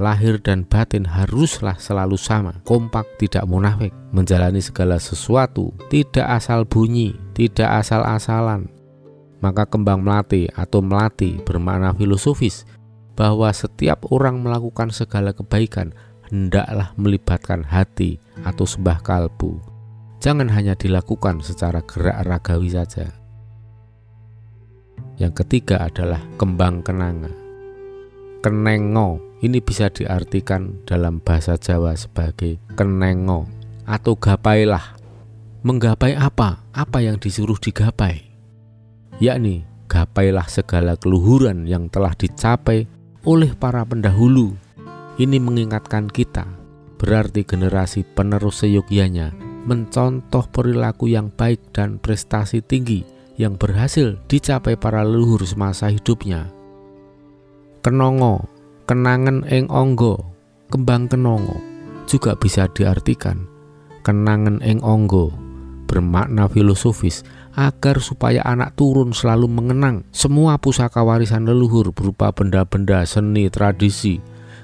Lahir 0.00 0.40
dan 0.40 0.64
batin 0.64 1.04
haruslah 1.04 1.76
selalu 1.76 2.16
sama, 2.16 2.56
kompak, 2.64 3.04
tidak 3.20 3.44
munafik, 3.44 3.92
menjalani 4.16 4.64
segala 4.64 4.96
sesuatu, 4.96 5.76
tidak 5.92 6.24
asal 6.24 6.64
bunyi, 6.64 7.12
tidak 7.36 7.84
asal-asalan. 7.84 8.79
Maka 9.40 9.64
kembang 9.64 10.04
melati 10.04 10.48
atau 10.52 10.84
melati 10.84 11.40
bermakna 11.40 11.96
filosofis 11.96 12.68
bahwa 13.16 13.48
setiap 13.52 14.04
orang 14.12 14.40
melakukan 14.44 14.92
segala 14.92 15.32
kebaikan 15.32 15.96
hendaklah 16.28 16.92
melibatkan 17.00 17.64
hati 17.64 18.20
atau 18.44 18.68
sembah 18.68 19.00
kalbu 19.00 19.70
jangan 20.20 20.52
hanya 20.52 20.76
dilakukan 20.76 21.40
secara 21.40 21.80
gerak 21.82 22.22
ragawi 22.28 22.70
saja. 22.70 23.08
Yang 25.16 25.44
ketiga 25.44 25.84
adalah 25.84 26.20
kembang 26.36 26.84
kenanga. 26.84 27.32
Kenengo 28.40 29.20
ini 29.44 29.60
bisa 29.60 29.92
diartikan 29.92 30.80
dalam 30.88 31.20
bahasa 31.20 31.56
Jawa 31.60 31.96
sebagai 31.96 32.60
kenengo 32.76 33.48
atau 33.84 34.16
gapailah. 34.16 35.00
Menggapai 35.60 36.16
apa? 36.16 36.64
Apa 36.72 37.04
yang 37.04 37.20
disuruh 37.20 37.60
digapai? 37.60 38.29
Yakni 39.20 39.68
gapailah 39.86 40.48
segala 40.48 40.96
keluhuran 40.96 41.68
yang 41.68 41.92
telah 41.92 42.16
dicapai 42.16 42.88
oleh 43.28 43.52
para 43.52 43.84
pendahulu. 43.84 44.56
Ini 45.20 45.36
mengingatkan 45.36 46.08
kita, 46.08 46.48
berarti 46.96 47.44
generasi 47.44 48.02
penerus 48.02 48.64
seyogyanya 48.64 49.36
mencontoh 49.68 50.48
perilaku 50.48 51.12
yang 51.12 51.28
baik 51.28 51.60
dan 51.76 52.00
prestasi 52.00 52.64
tinggi 52.64 53.04
yang 53.36 53.60
berhasil 53.60 54.16
dicapai 54.24 54.80
para 54.80 55.04
leluhur 55.04 55.44
semasa 55.44 55.92
hidupnya. 55.92 56.48
Kenongo, 57.84 58.48
kenangan 58.88 59.44
eng 59.52 59.68
onggo, 59.68 60.16
kembang 60.72 61.12
kenongo 61.12 61.60
juga 62.10 62.34
bisa 62.34 62.66
diartikan 62.72 63.46
kenangan 64.02 64.58
eng 64.64 64.80
onggo 64.80 65.30
bermakna 65.86 66.50
filosofis 66.50 67.26
agar 67.60 68.00
supaya 68.00 68.40
anak 68.48 68.72
turun 68.72 69.12
selalu 69.12 69.44
mengenang 69.44 70.08
semua 70.16 70.56
pusaka 70.56 71.04
warisan 71.04 71.44
leluhur 71.44 71.92
berupa 71.92 72.32
benda-benda 72.32 73.04
seni 73.04 73.52
tradisi, 73.52 74.16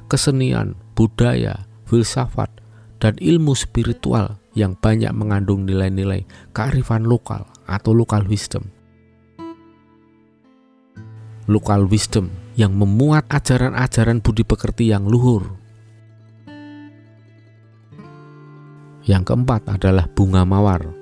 kesenian, 0.09 0.73
budaya, 0.97 1.69
filsafat, 1.85 2.49
dan 2.97 3.21
ilmu 3.21 3.53
spiritual 3.53 4.41
yang 4.57 4.73
banyak 4.81 5.13
mengandung 5.13 5.69
nilai-nilai 5.69 6.25
kearifan 6.57 7.05
lokal 7.05 7.45
atau 7.69 7.93
local 7.93 8.25
wisdom. 8.25 8.73
Local 11.47 11.85
wisdom 11.85 12.33
yang 12.57 12.73
memuat 12.73 13.29
ajaran-ajaran 13.29 14.25
budi 14.25 14.43
pekerti 14.43 14.89
yang 14.89 15.05
luhur. 15.05 15.45
Yang 19.07 19.23
keempat 19.31 19.69
adalah 19.71 20.09
bunga 20.11 20.43
mawar. 20.43 20.96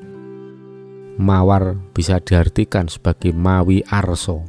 Mawar 1.14 1.78
bisa 1.94 2.18
diartikan 2.18 2.90
sebagai 2.90 3.30
mawi 3.30 3.86
arso. 3.86 4.42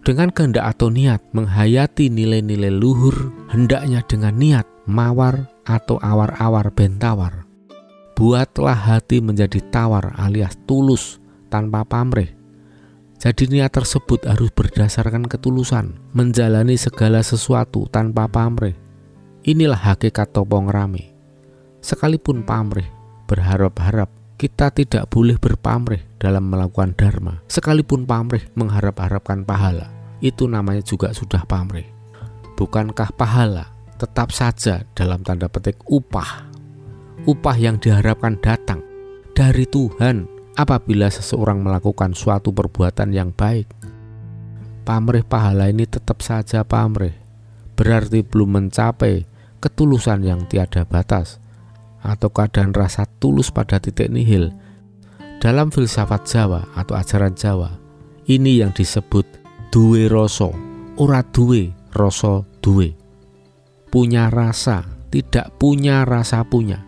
Dengan 0.00 0.32
kehendak 0.32 0.78
atau 0.78 0.88
niat 0.88 1.20
menghayati 1.36 2.08
nilai-nilai 2.08 2.72
luhur, 2.72 3.34
hendaknya 3.52 4.00
dengan 4.06 4.38
niat 4.38 4.66
mawar 4.88 5.50
atau 5.68 6.00
awar-awar 6.00 6.72
bentawar. 6.72 7.44
Buatlah 8.16 8.76
hati 8.76 9.20
menjadi 9.20 9.60
tawar 9.68 10.12
alias 10.16 10.56
tulus 10.64 11.20
tanpa 11.52 11.84
pamrih. 11.84 12.32
Jadi 13.20 13.52
niat 13.52 13.76
tersebut 13.76 14.24
harus 14.24 14.48
berdasarkan 14.56 15.28
ketulusan, 15.28 16.00
menjalani 16.16 16.80
segala 16.80 17.20
sesuatu 17.20 17.84
tanpa 17.92 18.24
pamrih. 18.24 18.76
Inilah 19.44 19.76
hakikat 19.92 20.32
topong 20.32 20.72
rame. 20.72 21.12
Sekalipun 21.84 22.44
pamrih, 22.44 22.88
berharap-harap, 23.28 24.08
kita 24.40 24.72
tidak 24.72 25.12
boleh 25.12 25.36
berpamrih 25.36 26.00
dalam 26.16 26.48
melakukan 26.48 26.96
dharma. 26.96 27.44
Sekalipun 27.44 28.08
pamrih 28.08 28.48
mengharap-harapkan 28.56 29.44
pahala, 29.44 29.92
itu 30.24 30.48
namanya 30.48 30.80
juga 30.80 31.12
sudah 31.12 31.44
pamrih. 31.44 31.84
Bukankah 32.56 33.12
pahala 33.12 33.68
tetap 34.00 34.32
saja 34.32 34.88
dalam 34.96 35.20
tanda 35.20 35.44
petik 35.52 35.76
upah? 35.84 36.48
Upah 37.28 37.56
yang 37.60 37.76
diharapkan 37.76 38.40
datang 38.40 38.80
dari 39.36 39.68
Tuhan 39.68 40.24
apabila 40.56 41.12
seseorang 41.12 41.60
melakukan 41.60 42.16
suatu 42.16 42.48
perbuatan 42.48 43.12
yang 43.12 43.36
baik. 43.36 43.68
Pamrih 44.88 45.20
pahala 45.28 45.68
ini 45.68 45.84
tetap 45.84 46.24
saja 46.24 46.64
pamrih, 46.64 47.12
berarti 47.76 48.24
belum 48.24 48.56
mencapai 48.56 49.28
ketulusan 49.60 50.24
yang 50.24 50.48
tiada 50.48 50.88
batas 50.88 51.36
atau 52.00 52.28
keadaan 52.32 52.72
rasa 52.72 53.04
tulus 53.20 53.52
pada 53.52 53.76
titik 53.80 54.08
nihil. 54.08 54.52
Dalam 55.40 55.72
filsafat 55.72 56.28
Jawa 56.28 56.68
atau 56.76 56.96
ajaran 56.96 57.32
Jawa, 57.32 57.80
ini 58.28 58.60
yang 58.60 58.76
disebut 58.76 59.24
duwe 59.72 60.08
rasa, 60.10 60.52
ora 61.00 61.24
duwe 61.24 61.72
rasa 61.96 62.44
duwe. 62.60 62.92
Punya 63.88 64.28
rasa, 64.28 64.84
tidak 65.08 65.56
punya 65.56 66.04
rasa 66.04 66.44
punya. 66.44 66.84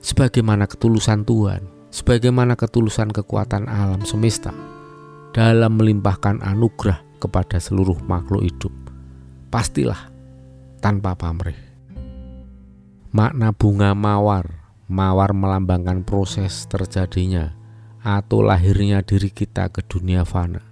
Sebagaimana 0.00 0.66
ketulusan 0.66 1.22
Tuhan, 1.22 1.62
sebagaimana 1.94 2.58
ketulusan 2.58 3.12
kekuatan 3.14 3.68
alam 3.70 4.02
semesta 4.02 4.50
dalam 5.30 5.78
melimpahkan 5.78 6.42
anugerah 6.42 7.00
kepada 7.22 7.62
seluruh 7.62 8.00
makhluk 8.08 8.42
hidup. 8.42 8.74
Pastilah 9.52 10.10
tanpa 10.82 11.14
pamrih. 11.14 11.69
Makna 13.10 13.50
bunga 13.50 13.90
mawar, 13.90 14.70
mawar 14.86 15.34
melambangkan 15.34 16.06
proses 16.06 16.70
terjadinya 16.70 17.58
atau 18.06 18.38
lahirnya 18.38 19.02
diri 19.02 19.34
kita 19.34 19.66
ke 19.66 19.82
dunia 19.82 20.22
fana. 20.22 20.62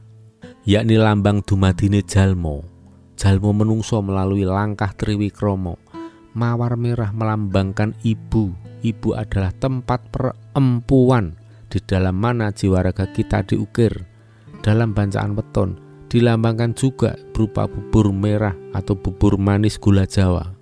Yakni 0.63 1.03
lambang 1.03 1.43
dumadine 1.43 1.99
jalmo, 2.07 2.63
jalmo 3.19 3.51
menungso 3.51 3.99
melalui 4.07 4.47
langkah 4.47 4.95
triwikromo. 4.95 5.83
Mawar 6.39 6.79
merah 6.79 7.11
melambangkan 7.11 7.99
ibu 8.07 8.55
ibu 8.87 9.19
adalah 9.19 9.51
tempat 9.59 10.07
perempuan 10.15 11.35
di 11.67 11.83
dalam 11.83 12.15
mana 12.15 12.55
jiwa 12.55 12.87
raga 12.87 13.11
kita 13.11 13.43
diukir. 13.43 14.07
Dalam 14.63 14.95
bacaan 14.95 15.35
weton 15.35 15.79
dilambangkan 16.07 16.75
juga 16.75 17.19
berupa 17.35 17.67
bubur 17.67 18.15
merah 18.15 18.55
atau 18.75 18.95
bubur 18.95 19.39
manis 19.39 19.75
gula 19.75 20.07
Jawa. 20.07 20.58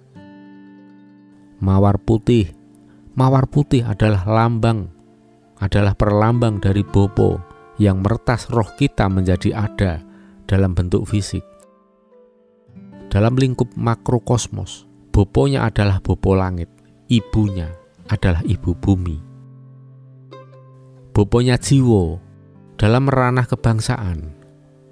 Mawar 1.57 1.97
putih. 1.97 2.53
Mawar 3.17 3.49
putih 3.49 3.81
adalah 3.81 4.29
lambang, 4.29 4.93
adalah 5.57 5.97
perlambang 5.97 6.61
dari 6.61 6.85
bopo 6.85 7.41
yang 7.81 8.05
meretas 8.05 8.53
roh 8.53 8.69
kita 8.77 9.09
menjadi 9.09 9.57
ada 9.57 10.05
dalam 10.45 10.77
bentuk 10.77 11.09
fisik. 11.09 11.41
Dalam 13.09 13.41
lingkup 13.41 13.73
makrokosmos, 13.73 14.85
boponya 15.09 15.65
adalah 15.65 16.05
bopo 16.05 16.37
langit, 16.37 16.69
ibunya 17.09 17.73
adalah 18.13 18.45
ibu 18.45 18.77
bumi. 18.77 19.17
Boponya 21.17 21.57
jiwo 21.57 22.21
dalam 22.77 23.09
ranah 23.09 23.49
kebangsaan, 23.49 24.37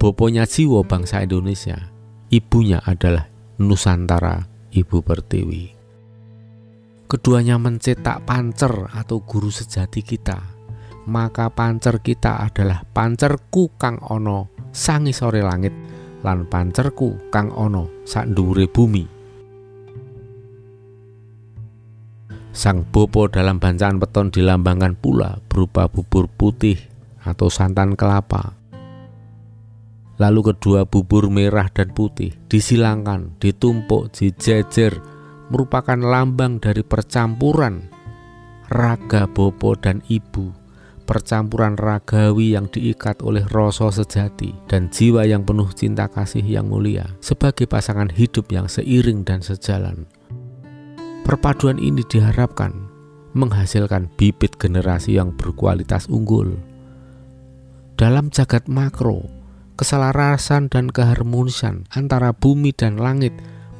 boponya 0.00 0.48
jiwo 0.48 0.80
bangsa 0.80 1.20
Indonesia, 1.20 1.92
ibunya 2.32 2.80
adalah 2.80 3.28
Nusantara 3.60 4.48
Ibu 4.72 5.04
Pertiwi. 5.04 5.83
Keduanya 7.04 7.60
mencetak 7.60 8.24
pancer 8.24 8.72
atau 8.88 9.20
guru 9.20 9.52
sejati 9.52 10.00
kita. 10.00 10.40
Maka 11.04 11.52
pancer 11.52 12.00
kita 12.00 12.40
adalah 12.40 12.80
pancerku 12.80 13.76
kang 13.76 14.00
ono 14.08 14.48
sangi 14.72 15.12
sore 15.12 15.44
langit 15.44 15.76
lan 16.24 16.48
pancerku 16.48 17.28
kang 17.28 17.52
ono 17.52 18.02
sak 18.08 18.32
bumi. 18.72 19.04
Sang 22.54 22.86
Bopo 22.88 23.28
dalam 23.28 23.60
bacaan 23.60 24.00
peton 24.00 24.32
dilambangkan 24.32 24.96
pula 24.96 25.36
berupa 25.50 25.90
bubur 25.90 26.30
putih 26.30 26.80
atau 27.20 27.52
santan 27.52 27.92
kelapa. 27.98 28.56
Lalu 30.16 30.54
kedua 30.54 30.86
bubur 30.86 31.26
merah 31.28 31.66
dan 31.68 31.90
putih 31.90 32.32
disilangkan, 32.46 33.34
ditumpuk, 33.42 34.14
dijejer, 34.14 35.02
merupakan 35.54 35.94
lambang 35.94 36.58
dari 36.58 36.82
percampuran 36.82 37.86
raga 38.74 39.30
Bopo 39.30 39.78
dan 39.78 40.02
Ibu, 40.10 40.50
percampuran 41.06 41.78
ragawi 41.78 42.58
yang 42.58 42.66
diikat 42.66 43.22
oleh 43.22 43.46
rasa 43.54 43.94
sejati 43.94 44.50
dan 44.66 44.90
jiwa 44.90 45.22
yang 45.22 45.46
penuh 45.46 45.70
cinta 45.70 46.10
kasih 46.10 46.42
yang 46.42 46.66
mulia 46.66 47.06
sebagai 47.22 47.70
pasangan 47.70 48.10
hidup 48.10 48.50
yang 48.50 48.66
seiring 48.66 49.22
dan 49.22 49.46
sejalan. 49.46 50.10
Perpaduan 51.22 51.78
ini 51.78 52.02
diharapkan 52.02 52.90
menghasilkan 53.38 54.10
bibit 54.18 54.58
generasi 54.58 55.22
yang 55.22 55.30
berkualitas 55.38 56.10
unggul. 56.10 56.58
Dalam 57.94 58.34
jagat 58.34 58.66
makro, 58.66 59.22
keselarasan 59.78 60.66
dan 60.66 60.90
keharmonisan 60.90 61.86
antara 61.94 62.34
bumi 62.34 62.74
dan 62.74 62.98
langit 62.98 63.30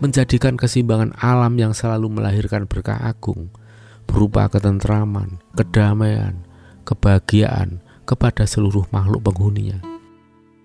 menjadikan 0.02 0.58
keseimbangan 0.58 1.14
alam 1.18 1.54
yang 1.58 1.70
selalu 1.76 2.10
melahirkan 2.10 2.66
berkah 2.66 2.98
agung 2.98 3.50
berupa 4.08 4.46
ketentraman, 4.50 5.42
kedamaian, 5.54 6.38
kebahagiaan 6.82 7.82
kepada 8.04 8.44
seluruh 8.44 8.84
makhluk 8.94 9.24
penghuninya. 9.26 9.80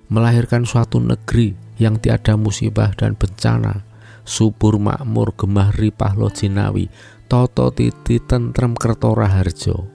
Melahirkan 0.10 0.66
suatu 0.66 0.98
negeri 0.98 1.54
yang 1.78 2.02
tiada 2.02 2.34
musibah 2.36 2.92
dan 2.98 3.14
bencana 3.14 3.86
subur 4.30 4.78
makmur 4.78 5.34
gemah 5.34 5.74
ripah 5.74 6.14
lo 6.14 6.30
jinawi 6.30 6.86
toto 7.26 7.74
titi 7.74 8.22
tentrem 8.22 8.78
kertora 8.78 9.26
harjo 9.26 9.90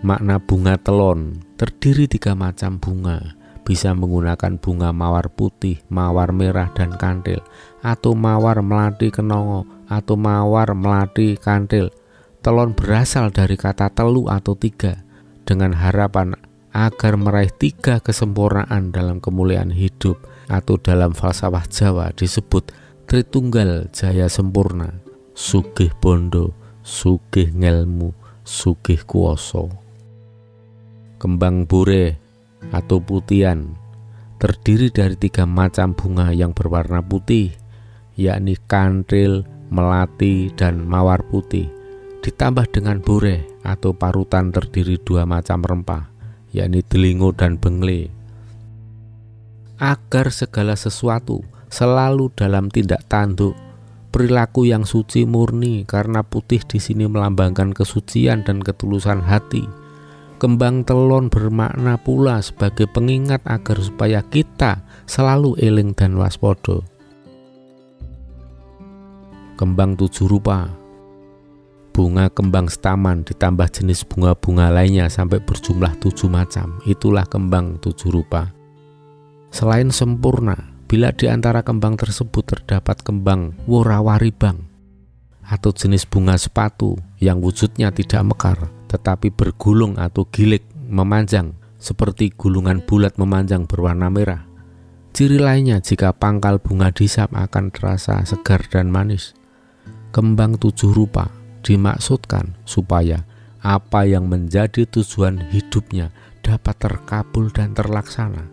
makna 0.00 0.40
bunga 0.40 0.80
telon 0.80 1.36
terdiri 1.60 2.08
tiga 2.08 2.32
macam 2.32 2.80
bunga 2.80 3.36
bisa 3.66 3.90
menggunakan 3.98 4.62
bunga 4.62 4.94
mawar 4.94 5.26
putih, 5.26 5.82
mawar 5.90 6.30
merah, 6.30 6.70
dan 6.70 6.94
kantil, 6.94 7.42
atau 7.82 8.14
mawar 8.14 8.62
melati 8.62 9.10
kenongo, 9.10 9.66
atau 9.90 10.14
mawar 10.14 10.70
melati 10.78 11.34
kantil. 11.34 11.90
Telon 12.46 12.78
berasal 12.78 13.34
dari 13.34 13.58
kata 13.58 13.90
telu 13.90 14.30
atau 14.30 14.54
tiga, 14.54 15.02
dengan 15.42 15.74
harapan 15.74 16.38
agar 16.70 17.18
meraih 17.18 17.50
tiga 17.50 17.98
kesempurnaan 17.98 18.94
dalam 18.94 19.18
kemuliaan 19.18 19.74
hidup 19.74 20.20
atau 20.46 20.78
dalam 20.78 21.16
falsafah 21.16 21.66
Jawa 21.66 22.14
disebut 22.14 22.70
Tritunggal 23.06 23.90
Jaya 23.90 24.30
Sempurna, 24.30 25.00
Sugih 25.34 25.90
Bondo, 25.98 26.54
Sugih 26.86 27.50
Ngelmu, 27.50 28.12
Sugih 28.42 29.02
Kuoso. 29.08 29.72
Kembang 31.16 31.64
bure 31.64 32.25
atau 32.72 32.98
putian 32.98 33.76
terdiri 34.36 34.92
dari 34.92 35.16
tiga 35.16 35.48
macam 35.48 35.96
bunga 35.96 36.30
yang 36.32 36.52
berwarna 36.52 37.00
putih, 37.00 37.56
yakni 38.20 38.60
kantril, 38.68 39.48
melati, 39.72 40.52
dan 40.52 40.84
mawar 40.84 41.24
putih, 41.24 41.72
ditambah 42.20 42.68
dengan 42.68 43.00
bure 43.00 43.48
atau 43.64 43.96
parutan 43.96 44.52
terdiri 44.52 45.00
dua 45.00 45.24
macam 45.24 45.64
rempah, 45.64 46.12
yakni 46.52 46.84
telingo 46.84 47.32
dan 47.32 47.56
bengle. 47.56 48.12
Agar 49.80 50.32
segala 50.32 50.76
sesuatu 50.76 51.44
selalu 51.68 52.32
dalam 52.32 52.72
tindak 52.72 53.04
tanduk 53.08 53.52
perilaku 54.08 54.64
yang 54.64 54.88
suci 54.88 55.28
murni 55.28 55.84
karena 55.84 56.24
putih 56.24 56.64
di 56.64 56.80
sini 56.80 57.04
melambangkan 57.04 57.76
kesucian 57.76 58.48
dan 58.48 58.64
ketulusan 58.64 59.20
hati 59.20 59.68
kembang 60.36 60.84
telon 60.84 61.32
bermakna 61.32 61.96
pula 62.00 62.38
sebagai 62.44 62.86
pengingat 62.88 63.40
agar 63.48 63.80
supaya 63.80 64.20
kita 64.22 64.84
selalu 65.08 65.56
eling 65.58 65.96
dan 65.96 66.14
waspodo 66.16 66.84
kembang 69.56 69.96
tujuh 69.96 70.28
rupa 70.28 70.68
bunga 71.96 72.28
kembang 72.28 72.68
staman 72.68 73.24
ditambah 73.24 73.72
jenis 73.72 74.04
bunga-bunga 74.04 74.68
lainnya 74.68 75.08
sampai 75.08 75.40
berjumlah 75.40 75.96
tujuh 75.96 76.28
macam. 76.28 76.76
Itulah 76.84 77.24
kembang 77.24 77.80
tujuh 77.80 78.12
rupa. 78.12 78.52
Selain 79.48 79.88
sempurna, 79.88 80.76
bila 80.84 81.08
di 81.16 81.24
antara 81.24 81.64
kembang 81.64 81.96
tersebut 81.96 82.44
terdapat 82.44 83.00
kembang 83.00 83.56
worawaribang 83.64 84.68
atau 85.48 85.72
jenis 85.72 86.04
bunga 86.04 86.36
sepatu 86.36 87.00
yang 87.16 87.40
wujudnya 87.40 87.88
tidak 87.96 88.28
mekar, 88.28 88.58
tetapi 88.86 89.34
bergulung 89.34 89.98
atau 89.98 90.26
gilik 90.30 90.62
memanjang 90.86 91.54
seperti 91.76 92.32
gulungan 92.34 92.82
bulat 92.82 93.18
memanjang 93.20 93.68
berwarna 93.68 94.08
merah. 94.08 94.42
Ciri 95.16 95.40
lainnya 95.40 95.80
jika 95.80 96.12
pangkal 96.12 96.60
bunga 96.60 96.92
disap 96.92 97.32
akan 97.32 97.72
terasa 97.72 98.20
segar 98.28 98.68
dan 98.68 98.92
manis. 98.92 99.32
Kembang 100.12 100.60
tujuh 100.60 100.92
rupa 100.92 101.32
dimaksudkan 101.64 102.56
supaya 102.68 103.24
apa 103.64 104.04
yang 104.04 104.28
menjadi 104.28 104.84
tujuan 104.86 105.50
hidupnya 105.50 106.12
dapat 106.44 106.76
terkabul 106.78 107.50
dan 107.50 107.72
terlaksana. 107.72 108.46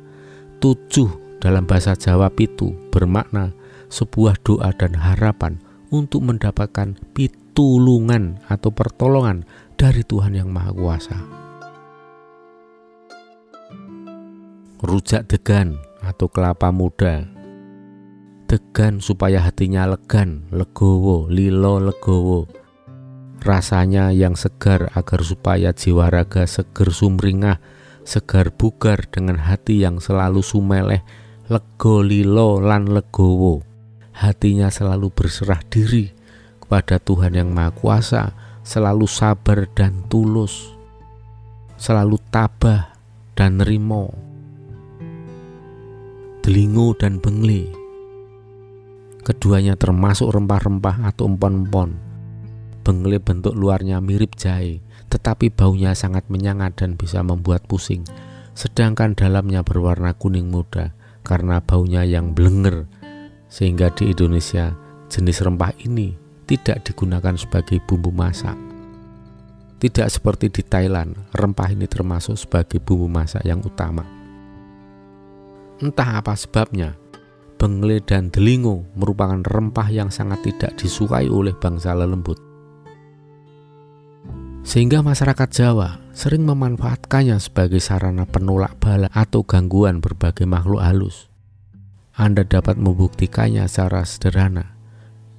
Tujuh 0.64 1.38
dalam 1.44 1.68
bahasa 1.68 1.94
Jawa 2.00 2.32
pitu 2.32 2.72
bermakna 2.90 3.52
sebuah 3.92 4.40
doa 4.42 4.72
dan 4.74 4.96
harapan 4.96 5.60
untuk 5.94 6.26
mendapatkan 6.26 6.98
pitulungan 7.14 8.42
atau 8.50 8.74
pertolongan 8.74 9.46
dari 9.84 10.00
Tuhan 10.08 10.32
yang 10.32 10.48
Maha 10.48 10.72
Kuasa. 10.72 11.20
Rujak 14.80 15.28
degan 15.28 15.76
atau 16.00 16.32
kelapa 16.32 16.72
muda. 16.72 17.28
Degan 18.48 19.04
supaya 19.04 19.44
hatinya 19.44 19.84
legan, 19.84 20.48
legowo, 20.56 21.28
lilo 21.28 21.84
legowo. 21.84 22.48
Rasanya 23.44 24.16
yang 24.16 24.40
segar 24.40 24.88
agar 24.96 25.20
supaya 25.20 25.76
jiwa 25.76 26.08
raga 26.08 26.48
seger 26.48 26.88
sumringah, 26.88 27.60
segar 28.08 28.56
bugar 28.56 29.04
dengan 29.12 29.36
hati 29.36 29.84
yang 29.84 30.00
selalu 30.00 30.40
sumeleh, 30.40 31.04
lego 31.52 32.00
lilo 32.00 32.64
lan 32.64 32.88
legowo. 32.88 33.68
Hatinya 34.16 34.72
selalu 34.72 35.12
berserah 35.12 35.60
diri 35.68 36.08
kepada 36.64 37.04
Tuhan 37.04 37.36
yang 37.36 37.52
Maha 37.52 37.76
Kuasa, 37.76 38.53
selalu 38.64 39.05
sabar 39.05 39.68
dan 39.76 40.07
tulus, 40.07 40.74
selalu 41.78 42.18
tabah 42.32 42.95
dan 43.36 43.59
nerimo 43.59 44.34
delingo 46.43 46.91
dan 46.99 47.24
bengli. 47.24 47.72
Keduanya 49.24 49.80
termasuk 49.80 50.28
rempah-rempah 50.28 51.07
atau 51.07 51.32
empon-empon. 51.32 51.95
Bengli 52.84 53.16
bentuk 53.24 53.55
luarnya 53.55 54.03
mirip 54.03 54.36
jahe, 54.36 54.84
tetapi 55.07 55.47
baunya 55.55 55.95
sangat 55.95 56.28
menyangat 56.28 56.76
dan 56.84 56.99
bisa 56.99 57.24
membuat 57.24 57.64
pusing. 57.64 58.03
Sedangkan 58.59 59.16
dalamnya 59.16 59.64
berwarna 59.64 60.11
kuning 60.20 60.51
muda 60.51 60.91
karena 61.24 61.64
baunya 61.64 62.03
yang 62.03 62.36
blenger. 62.36 62.91
Sehingga 63.47 63.95
di 63.95 64.11
Indonesia 64.11 64.76
jenis 65.07 65.39
rempah 65.47 65.72
ini 65.80 66.23
tidak 66.44 66.84
digunakan 66.86 67.36
sebagai 67.36 67.80
bumbu 67.84 68.12
masak. 68.12 68.56
Tidak 69.80 70.08
seperti 70.08 70.48
di 70.48 70.64
Thailand, 70.64 71.16
rempah 71.36 71.72
ini 71.72 71.88
termasuk 71.88 72.39
sebagai 72.39 72.80
bumbu 72.80 73.12
masak 73.12 73.44
yang 73.44 73.60
utama. 73.60 74.08
Entah 75.84 76.24
apa 76.24 76.36
sebabnya, 76.39 76.96
bengle 77.60 78.00
dan 78.04 78.32
delingo 78.32 78.88
merupakan 78.96 79.44
rempah 79.44 79.88
yang 79.91 80.08
sangat 80.08 80.44
tidak 80.44 80.80
disukai 80.80 81.28
oleh 81.28 81.56
bangsa 81.56 81.91
lelembut. 81.91 82.39
Sehingga 84.64 85.04
masyarakat 85.04 85.50
Jawa 85.52 86.00
sering 86.16 86.48
memanfaatkannya 86.48 87.36
sebagai 87.44 87.84
sarana 87.84 88.24
penolak 88.24 88.80
bala 88.80 89.12
atau 89.12 89.44
gangguan 89.44 90.00
berbagai 90.00 90.48
makhluk 90.48 90.80
halus. 90.80 91.28
Anda 92.16 92.48
dapat 92.48 92.80
membuktikannya 92.80 93.68
secara 93.68 94.08
sederhana. 94.08 94.73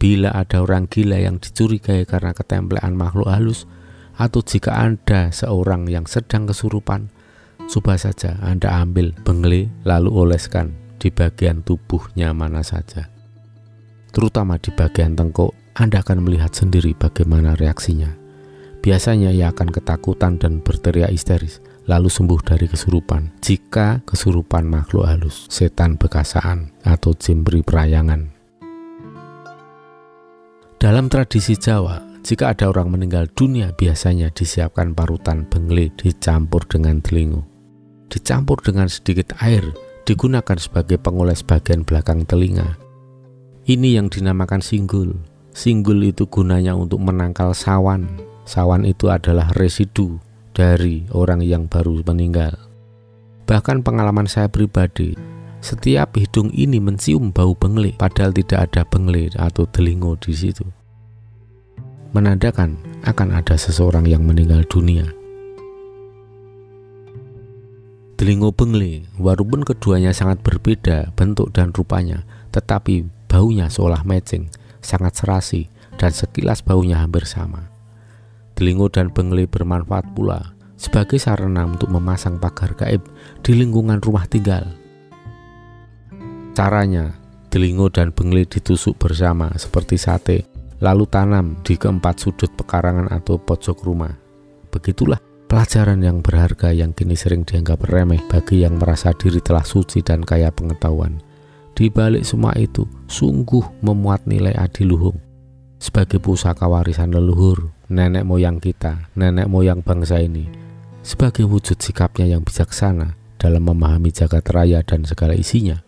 Bila 0.05 0.37
ada 0.37 0.61
orang 0.61 0.85
gila 0.85 1.17
yang 1.17 1.41
dicurigai 1.41 2.05
karena 2.05 2.37
ketemplean 2.37 2.93
makhluk 2.93 3.33
halus, 3.33 3.65
atau 4.21 4.45
jika 4.45 4.77
Anda 4.77 5.33
seorang 5.33 5.89
yang 5.89 6.05
sedang 6.05 6.45
kesurupan, 6.45 7.09
Coba 7.65 7.97
saja 7.97 8.37
Anda 8.45 8.85
ambil 8.85 9.17
bengle 9.25 9.73
lalu 9.89 10.11
oleskan 10.13 10.77
di 11.01 11.09
bagian 11.09 11.65
tubuhnya 11.65 12.37
mana 12.37 12.61
saja. 12.61 13.09
Terutama 14.13 14.61
di 14.61 14.71
bagian 14.71 15.17
tengkuk, 15.17 15.57
Anda 15.75 16.05
akan 16.05 16.29
melihat 16.29 16.53
sendiri 16.53 16.93
bagaimana 16.95 17.57
reaksinya. 17.57 18.13
Biasanya 18.85 19.33
ia 19.33 19.49
akan 19.49 19.73
ketakutan 19.73 20.37
dan 20.37 20.61
berteriak 20.61 21.09
histeris, 21.09 21.65
lalu 21.89 22.13
sembuh 22.13 22.41
dari 22.45 22.69
kesurupan. 22.69 23.41
Jika 23.41 24.05
kesurupan 24.05 24.69
makhluk 24.69 25.09
halus, 25.09 25.49
setan 25.49 25.97
bekasaan, 25.97 26.69
atau 26.85 27.17
jimbri 27.17 27.65
perayangan. 27.65 28.34
Dalam 30.85 31.09
tradisi 31.09 31.57
Jawa, 31.57 31.97
jika 32.21 32.53
ada 32.53 32.69
orang 32.69 32.93
meninggal 32.93 33.25
dunia, 33.33 33.73
biasanya 33.73 34.29
disiapkan 34.29 34.93
parutan 34.93 35.49
bengle 35.49 35.89
dicampur 35.97 36.61
dengan 36.69 37.01
telingo 37.01 37.55
dicampur 38.15 38.63
dengan 38.63 38.87
sedikit 38.87 39.35
air 39.43 39.75
digunakan 40.07 40.55
sebagai 40.55 41.03
pengoles 41.03 41.43
bagian 41.43 41.83
belakang 41.83 42.23
telinga. 42.23 42.79
Ini 43.67 43.99
yang 43.99 44.07
dinamakan 44.07 44.63
singgul. 44.63 45.19
Singgul 45.51 45.99
itu 46.07 46.31
gunanya 46.31 46.79
untuk 46.79 47.03
menangkal 47.03 47.57
sawan. 47.57 48.07
Sawan 48.47 48.87
itu 48.87 49.11
adalah 49.11 49.51
residu 49.59 50.21
dari 50.55 51.09
orang 51.11 51.43
yang 51.43 51.67
baru 51.67 52.05
meninggal. 52.07 52.55
Bahkan 53.49 53.83
pengalaman 53.83 54.29
saya 54.29 54.47
pribadi, 54.47 55.17
setiap 55.65 56.21
hidung 56.21 56.53
ini 56.53 56.77
mencium 56.77 57.33
bau 57.33 57.57
bengle 57.57 57.97
padahal 57.97 58.37
tidak 58.37 58.69
ada 58.69 58.85
bengle 58.85 59.33
atau 59.41 59.65
telingo 59.65 60.13
di 60.21 60.37
situ. 60.37 60.69
Menandakan 62.13 62.77
akan 63.09 63.33
ada 63.33 63.57
seseorang 63.57 64.05
yang 64.05 64.29
meninggal 64.29 64.61
dunia. 64.69 65.09
Delingo 68.15 68.55
Bengle, 68.55 69.11
walaupun 69.19 69.67
keduanya 69.67 70.15
sangat 70.15 70.39
berbeda 70.47 71.11
bentuk 71.19 71.51
dan 71.51 71.75
rupanya, 71.75 72.23
tetapi 72.55 73.11
baunya 73.27 73.67
seolah 73.67 74.07
matching, 74.07 74.47
sangat 74.79 75.19
serasi, 75.19 75.67
dan 75.99 76.15
sekilas 76.15 76.63
baunya 76.63 77.03
hampir 77.03 77.27
sama. 77.27 77.67
Delingo 78.55 78.87
dan 78.87 79.11
Bengle 79.11 79.51
bermanfaat 79.51 80.15
pula 80.15 80.55
sebagai 80.79 81.19
sarana 81.19 81.67
untuk 81.67 81.91
memasang 81.91 82.39
pagar 82.39 82.79
gaib 82.79 83.03
di 83.43 83.59
lingkungan 83.59 83.99
rumah 83.99 84.31
tinggal. 84.31 84.84
Caranya, 86.55 87.11
Delingo 87.51 87.91
dan 87.91 88.15
Bengle 88.15 88.47
ditusuk 88.47 88.95
bersama 88.95 89.51
seperti 89.59 89.99
sate, 89.99 90.47
lalu 90.79 91.03
tanam 91.11 91.59
di 91.67 91.75
keempat 91.75 92.23
sudut 92.23 92.51
pekarangan 92.55 93.11
atau 93.11 93.43
pojok 93.43 93.83
rumah. 93.83 94.15
Begitulah 94.71 95.19
Pelajaran 95.55 96.03
yang 96.03 96.19
berharga 96.19 96.75
yang 96.75 96.91
kini 96.91 97.15
sering 97.15 97.47
dianggap 97.47 97.87
remeh 97.87 98.19
bagi 98.27 98.67
yang 98.67 98.75
merasa 98.75 99.15
diri 99.15 99.39
telah 99.39 99.63
suci 99.63 100.03
dan 100.03 100.27
kaya 100.27 100.51
pengetahuan. 100.51 101.23
Di 101.79 101.95
balik 101.95 102.27
semua 102.27 102.51
itu, 102.59 102.83
sungguh 103.07 103.63
memuat 103.79 104.27
nilai 104.27 104.51
adiluhung. 104.59 105.15
Sebagai 105.79 106.19
pusaka 106.19 106.67
warisan 106.67 107.15
leluhur, 107.15 107.71
nenek 107.87 108.27
moyang 108.27 108.59
kita, 108.59 109.07
nenek 109.15 109.47
moyang 109.47 109.79
bangsa 109.79 110.19
ini, 110.19 110.51
sebagai 111.07 111.47
wujud 111.47 111.79
sikapnya 111.79 112.35
yang 112.35 112.43
bijaksana 112.43 113.15
dalam 113.39 113.63
memahami 113.63 114.11
jagat 114.11 114.51
raya 114.51 114.83
dan 114.83 115.07
segala 115.07 115.39
isinya 115.39 115.84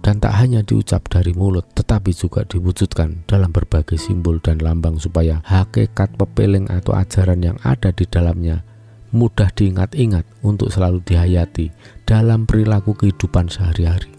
dan 0.00 0.16
tak 0.20 0.32
hanya 0.40 0.64
diucap 0.64 1.04
dari 1.12 1.36
mulut 1.36 1.68
tetapi 1.76 2.12
juga 2.16 2.44
diwujudkan 2.48 3.28
dalam 3.28 3.52
berbagai 3.52 4.00
simbol 4.00 4.40
dan 4.40 4.60
lambang 4.60 4.96
supaya 4.96 5.44
hakikat 5.44 6.16
pepeling 6.16 6.68
atau 6.72 6.96
ajaran 6.96 7.40
yang 7.44 7.56
ada 7.64 7.92
di 7.92 8.08
dalamnya 8.08 8.64
mudah 9.10 9.50
diingat-ingat 9.52 10.24
untuk 10.46 10.70
selalu 10.70 11.02
dihayati 11.02 11.74
dalam 12.06 12.46
perilaku 12.46 12.94
kehidupan 12.94 13.50
sehari-hari. 13.50 14.10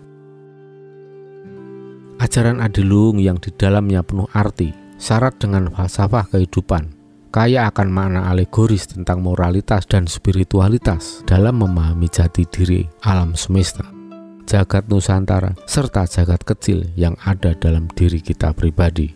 Ajaran 2.22 2.62
Adilung 2.62 3.18
yang 3.18 3.42
di 3.42 3.50
dalamnya 3.56 4.06
penuh 4.06 4.30
arti, 4.30 4.70
syarat 5.02 5.42
dengan 5.42 5.74
falsafah 5.74 6.30
kehidupan, 6.30 6.94
kaya 7.34 7.72
akan 7.72 7.90
makna 7.90 8.30
alegoris 8.30 8.86
tentang 8.86 9.26
moralitas 9.26 9.90
dan 9.90 10.06
spiritualitas 10.06 11.26
dalam 11.26 11.64
memahami 11.64 12.12
jati 12.12 12.46
diri 12.46 12.86
alam 13.02 13.34
semesta 13.34 14.01
jagat 14.46 14.88
Nusantara, 14.92 15.54
serta 15.66 16.06
jagat 16.06 16.42
kecil 16.44 16.90
yang 16.98 17.18
ada 17.24 17.54
dalam 17.58 17.90
diri 17.94 18.20
kita 18.22 18.54
pribadi. 18.54 19.14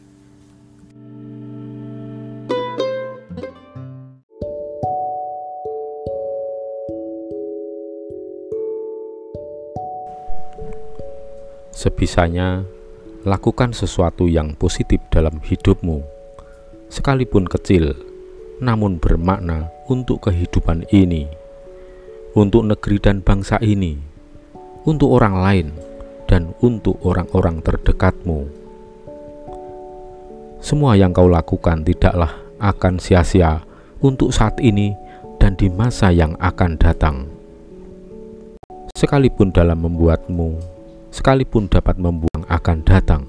Sebisanya, 11.75 12.65
lakukan 13.27 13.75
sesuatu 13.75 14.25
yang 14.25 14.57
positif 14.57 14.97
dalam 15.13 15.37
hidupmu, 15.43 16.01
sekalipun 16.89 17.45
kecil, 17.45 17.93
namun 18.57 18.97
bermakna 18.97 19.69
untuk 19.91 20.25
kehidupan 20.25 20.89
ini, 20.89 21.29
untuk 22.33 22.65
negeri 22.65 22.97
dan 22.97 23.21
bangsa 23.21 23.61
ini 23.61 24.14
untuk 24.85 25.17
orang 25.17 25.35
lain 25.41 25.67
dan 26.29 26.53
untuk 26.61 27.01
orang-orang 27.01 27.61
terdekatmu. 27.65 28.45
Semua 30.61 30.97
yang 30.97 31.13
kau 31.13 31.29
lakukan 31.29 31.85
tidaklah 31.85 32.33
akan 32.57 32.97
sia-sia 32.97 33.61
untuk 34.01 34.33
saat 34.33 34.57
ini 34.61 34.97
dan 35.37 35.53
di 35.57 35.69
masa 35.69 36.09
yang 36.09 36.33
akan 36.41 36.77
datang. 36.77 37.29
Sekalipun 38.95 39.53
dalam 39.53 39.85
membuatmu, 39.85 40.57
sekalipun 41.13 41.69
dapat 41.69 41.99
membuang 42.01 42.47
akan 42.49 42.77
datang. 42.81 43.21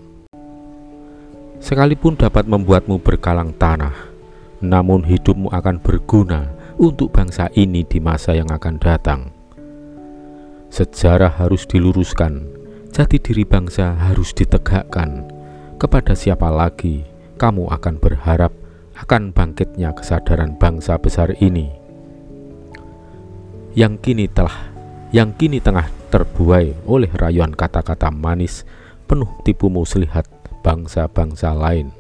Sekalipun 1.61 2.17
dapat 2.17 2.47
membuatmu 2.47 3.03
berkalang 3.03 3.53
tanah, 3.57 3.93
namun 4.63 5.05
hidupmu 5.05 5.51
akan 5.53 5.77
berguna 5.83 6.53
untuk 6.81 7.13
bangsa 7.13 7.53
ini 7.53 7.85
di 7.85 7.99
masa 8.01 8.33
yang 8.33 8.49
akan 8.49 8.77
datang. 8.81 9.36
Sejarah 10.69 11.31
harus 11.39 11.65
diluruskan, 11.65 12.47
jati 12.91 13.23
diri 13.23 13.47
bangsa 13.47 13.95
harus 13.97 14.35
ditegakkan. 14.35 15.31
Kepada 15.77 16.17
siapa 16.17 16.49
lagi 16.49 17.05
kamu 17.37 17.69
akan 17.69 18.01
berharap 18.01 18.51
akan 18.97 19.31
bangkitnya 19.31 19.93
kesadaran 19.93 20.57
bangsa 20.57 20.97
besar 20.97 21.37
ini? 21.39 21.69
Yang 23.77 23.95
kini 24.01 24.27
telah 24.27 24.73
yang 25.13 25.37
kini 25.37 25.61
tengah 25.61 25.87
terbuai 26.09 26.89
oleh 26.89 27.13
rayuan 27.13 27.53
kata-kata 27.53 28.09
manis 28.09 28.65
penuh 29.05 29.29
tipu 29.45 29.69
muslihat 29.69 30.27
bangsa-bangsa 30.65 31.53
lain. 31.53 31.93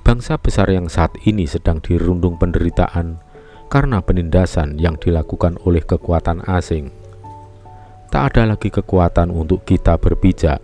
Bangsa 0.00 0.40
besar 0.40 0.70
yang 0.72 0.88
saat 0.88 1.12
ini 1.28 1.44
sedang 1.44 1.82
dirundung 1.82 2.40
penderitaan 2.40 3.20
karena 3.68 4.00
penindasan 4.02 4.80
yang 4.80 4.96
dilakukan 4.96 5.60
oleh 5.62 5.84
kekuatan 5.84 6.42
asing. 6.48 6.99
Tak 8.10 8.34
ada 8.34 8.58
lagi 8.58 8.74
kekuatan 8.74 9.30
untuk 9.30 9.62
kita 9.62 9.94
berpijak. 9.94 10.58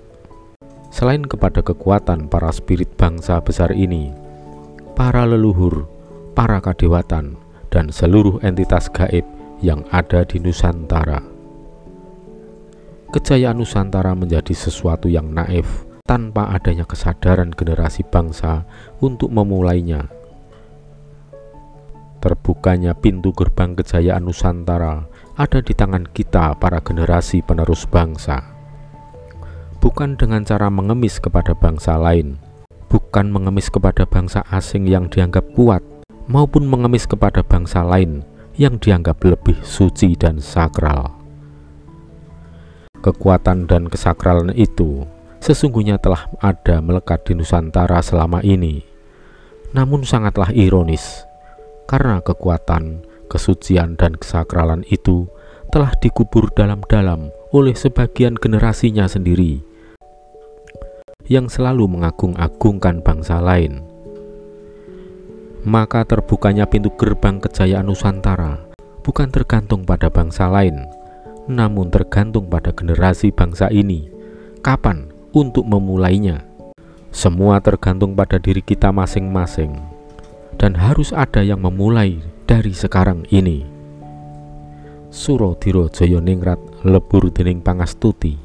Selain 0.91 1.23
kepada 1.23 1.63
kekuatan 1.63 2.27
para 2.27 2.51
spirit 2.51 2.91
bangsa 2.99 3.39
besar 3.39 3.71
ini, 3.71 4.11
para 4.99 5.23
leluhur, 5.23 5.87
para 6.35 6.59
kadewatan, 6.59 7.39
dan 7.71 7.95
seluruh 7.95 8.43
entitas 8.43 8.91
gaib 8.91 9.23
yang 9.63 9.87
ada 9.95 10.27
di 10.27 10.43
Nusantara. 10.43 11.23
Kejayaan 13.15 13.63
Nusantara 13.63 14.19
menjadi 14.19 14.51
sesuatu 14.51 15.07
yang 15.07 15.31
naif 15.31 15.87
tanpa 16.03 16.51
adanya 16.51 16.83
kesadaran 16.83 17.55
generasi 17.55 18.03
bangsa 18.03 18.67
untuk 18.99 19.31
memulainya. 19.31 20.11
Terbukanya 22.19 22.99
pintu 22.99 23.31
gerbang 23.31 23.79
kejayaan 23.79 24.27
Nusantara 24.27 25.07
ada 25.37 25.61
di 25.61 25.77
tangan 25.77 26.09
kita 26.17 26.57
para 26.57 26.81
generasi 26.81 27.45
penerus 27.45 27.85
bangsa. 27.85 28.41
Bukan 29.85 30.17
dengan 30.17 30.43
cara 30.49 30.73
mengemis 30.73 31.21
kepada 31.21 31.53
bangsa 31.53 32.01
lain, 32.01 32.41
bukan 32.89 33.29
mengemis 33.29 33.69
kepada 33.69 34.09
bangsa 34.09 34.41
asing 34.49 34.89
yang 34.89 35.13
dianggap 35.13 35.45
kuat, 35.53 35.85
maupun 36.27 36.65
mengemis 36.65 37.05
kepada 37.05 37.45
bangsa 37.45 37.85
lain 37.85 38.25
yang 38.57 38.81
dianggap 38.81 39.21
lebih 39.21 39.61
suci 39.61 40.17
dan 40.17 40.41
sakral. 40.41 41.13
Kekuatan 43.05 43.69
dan 43.69 43.93
kesakralan 43.93 44.57
itu 44.57 45.05
sesungguhnya 45.45 46.01
telah 46.01 46.27
ada 46.41 46.81
melekat 46.81 47.29
di 47.29 47.37
Nusantara 47.37 48.01
selama 48.01 48.41
ini. 48.41 48.83
Namun 49.77 50.03
sangatlah 50.09 50.49
ironis, 50.57 51.29
karena 51.85 52.25
kekuatan, 52.25 53.05
kesucian, 53.27 53.99
dan 53.99 54.15
kesakralan 54.17 54.87
itu 54.89 55.27
telah 55.75 55.91
dikubur 55.99 56.49
dalam-dalam 56.55 57.29
oleh 57.51 57.75
sebagian 57.75 58.39
generasinya 58.39 59.11
sendiri 59.11 59.63
yang 61.27 61.51
selalu 61.51 61.91
mengagung-agungkan 61.91 63.03
bangsa 63.03 63.43
lain. 63.43 63.83
Maka 65.67 66.07
terbukanya 66.07 66.71
pintu 66.71 66.95
gerbang 66.95 67.43
kejayaan 67.43 67.91
Nusantara 67.91 68.63
bukan 69.03 69.31
tergantung 69.35 69.83
pada 69.83 70.07
bangsa 70.07 70.47
lain, 70.47 70.87
namun 71.51 71.91
tergantung 71.91 72.47
pada 72.47 72.71
generasi 72.71 73.35
bangsa 73.35 73.71
ini. 73.75 74.07
Kapan 74.63 75.11
untuk 75.31 75.67
memulainya. 75.67 76.43
Semua 77.15 77.63
tergantung 77.63 78.19
pada 78.19 78.39
diri 78.39 78.63
kita 78.63 78.91
masing-masing, 78.91 79.79
dan 80.59 80.75
harus 80.75 81.15
ada 81.15 81.43
yang 81.43 81.63
memulai 81.63 82.19
dari 82.47 82.71
sekarang 82.73 83.27
ini. 83.35 83.67
Suro 85.11 85.59
Diro 85.59 85.91
Joyo 85.91 86.23
Ningrat 86.23 86.63
lebur 86.87 87.29
dening 87.35 87.59
pangastuti, 87.59 88.39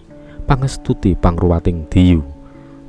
pangastuti 0.49 1.13
pangruwating 1.13 1.85
diyu, 1.85 2.25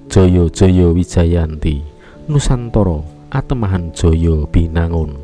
Joyo 0.08 0.48
Joyo 0.48 0.96
Wijayanti, 0.96 1.84
Nusantoro 2.32 3.04
Atemahan 3.28 3.92
Joyo 3.92 4.48
Binangun. 4.48 5.21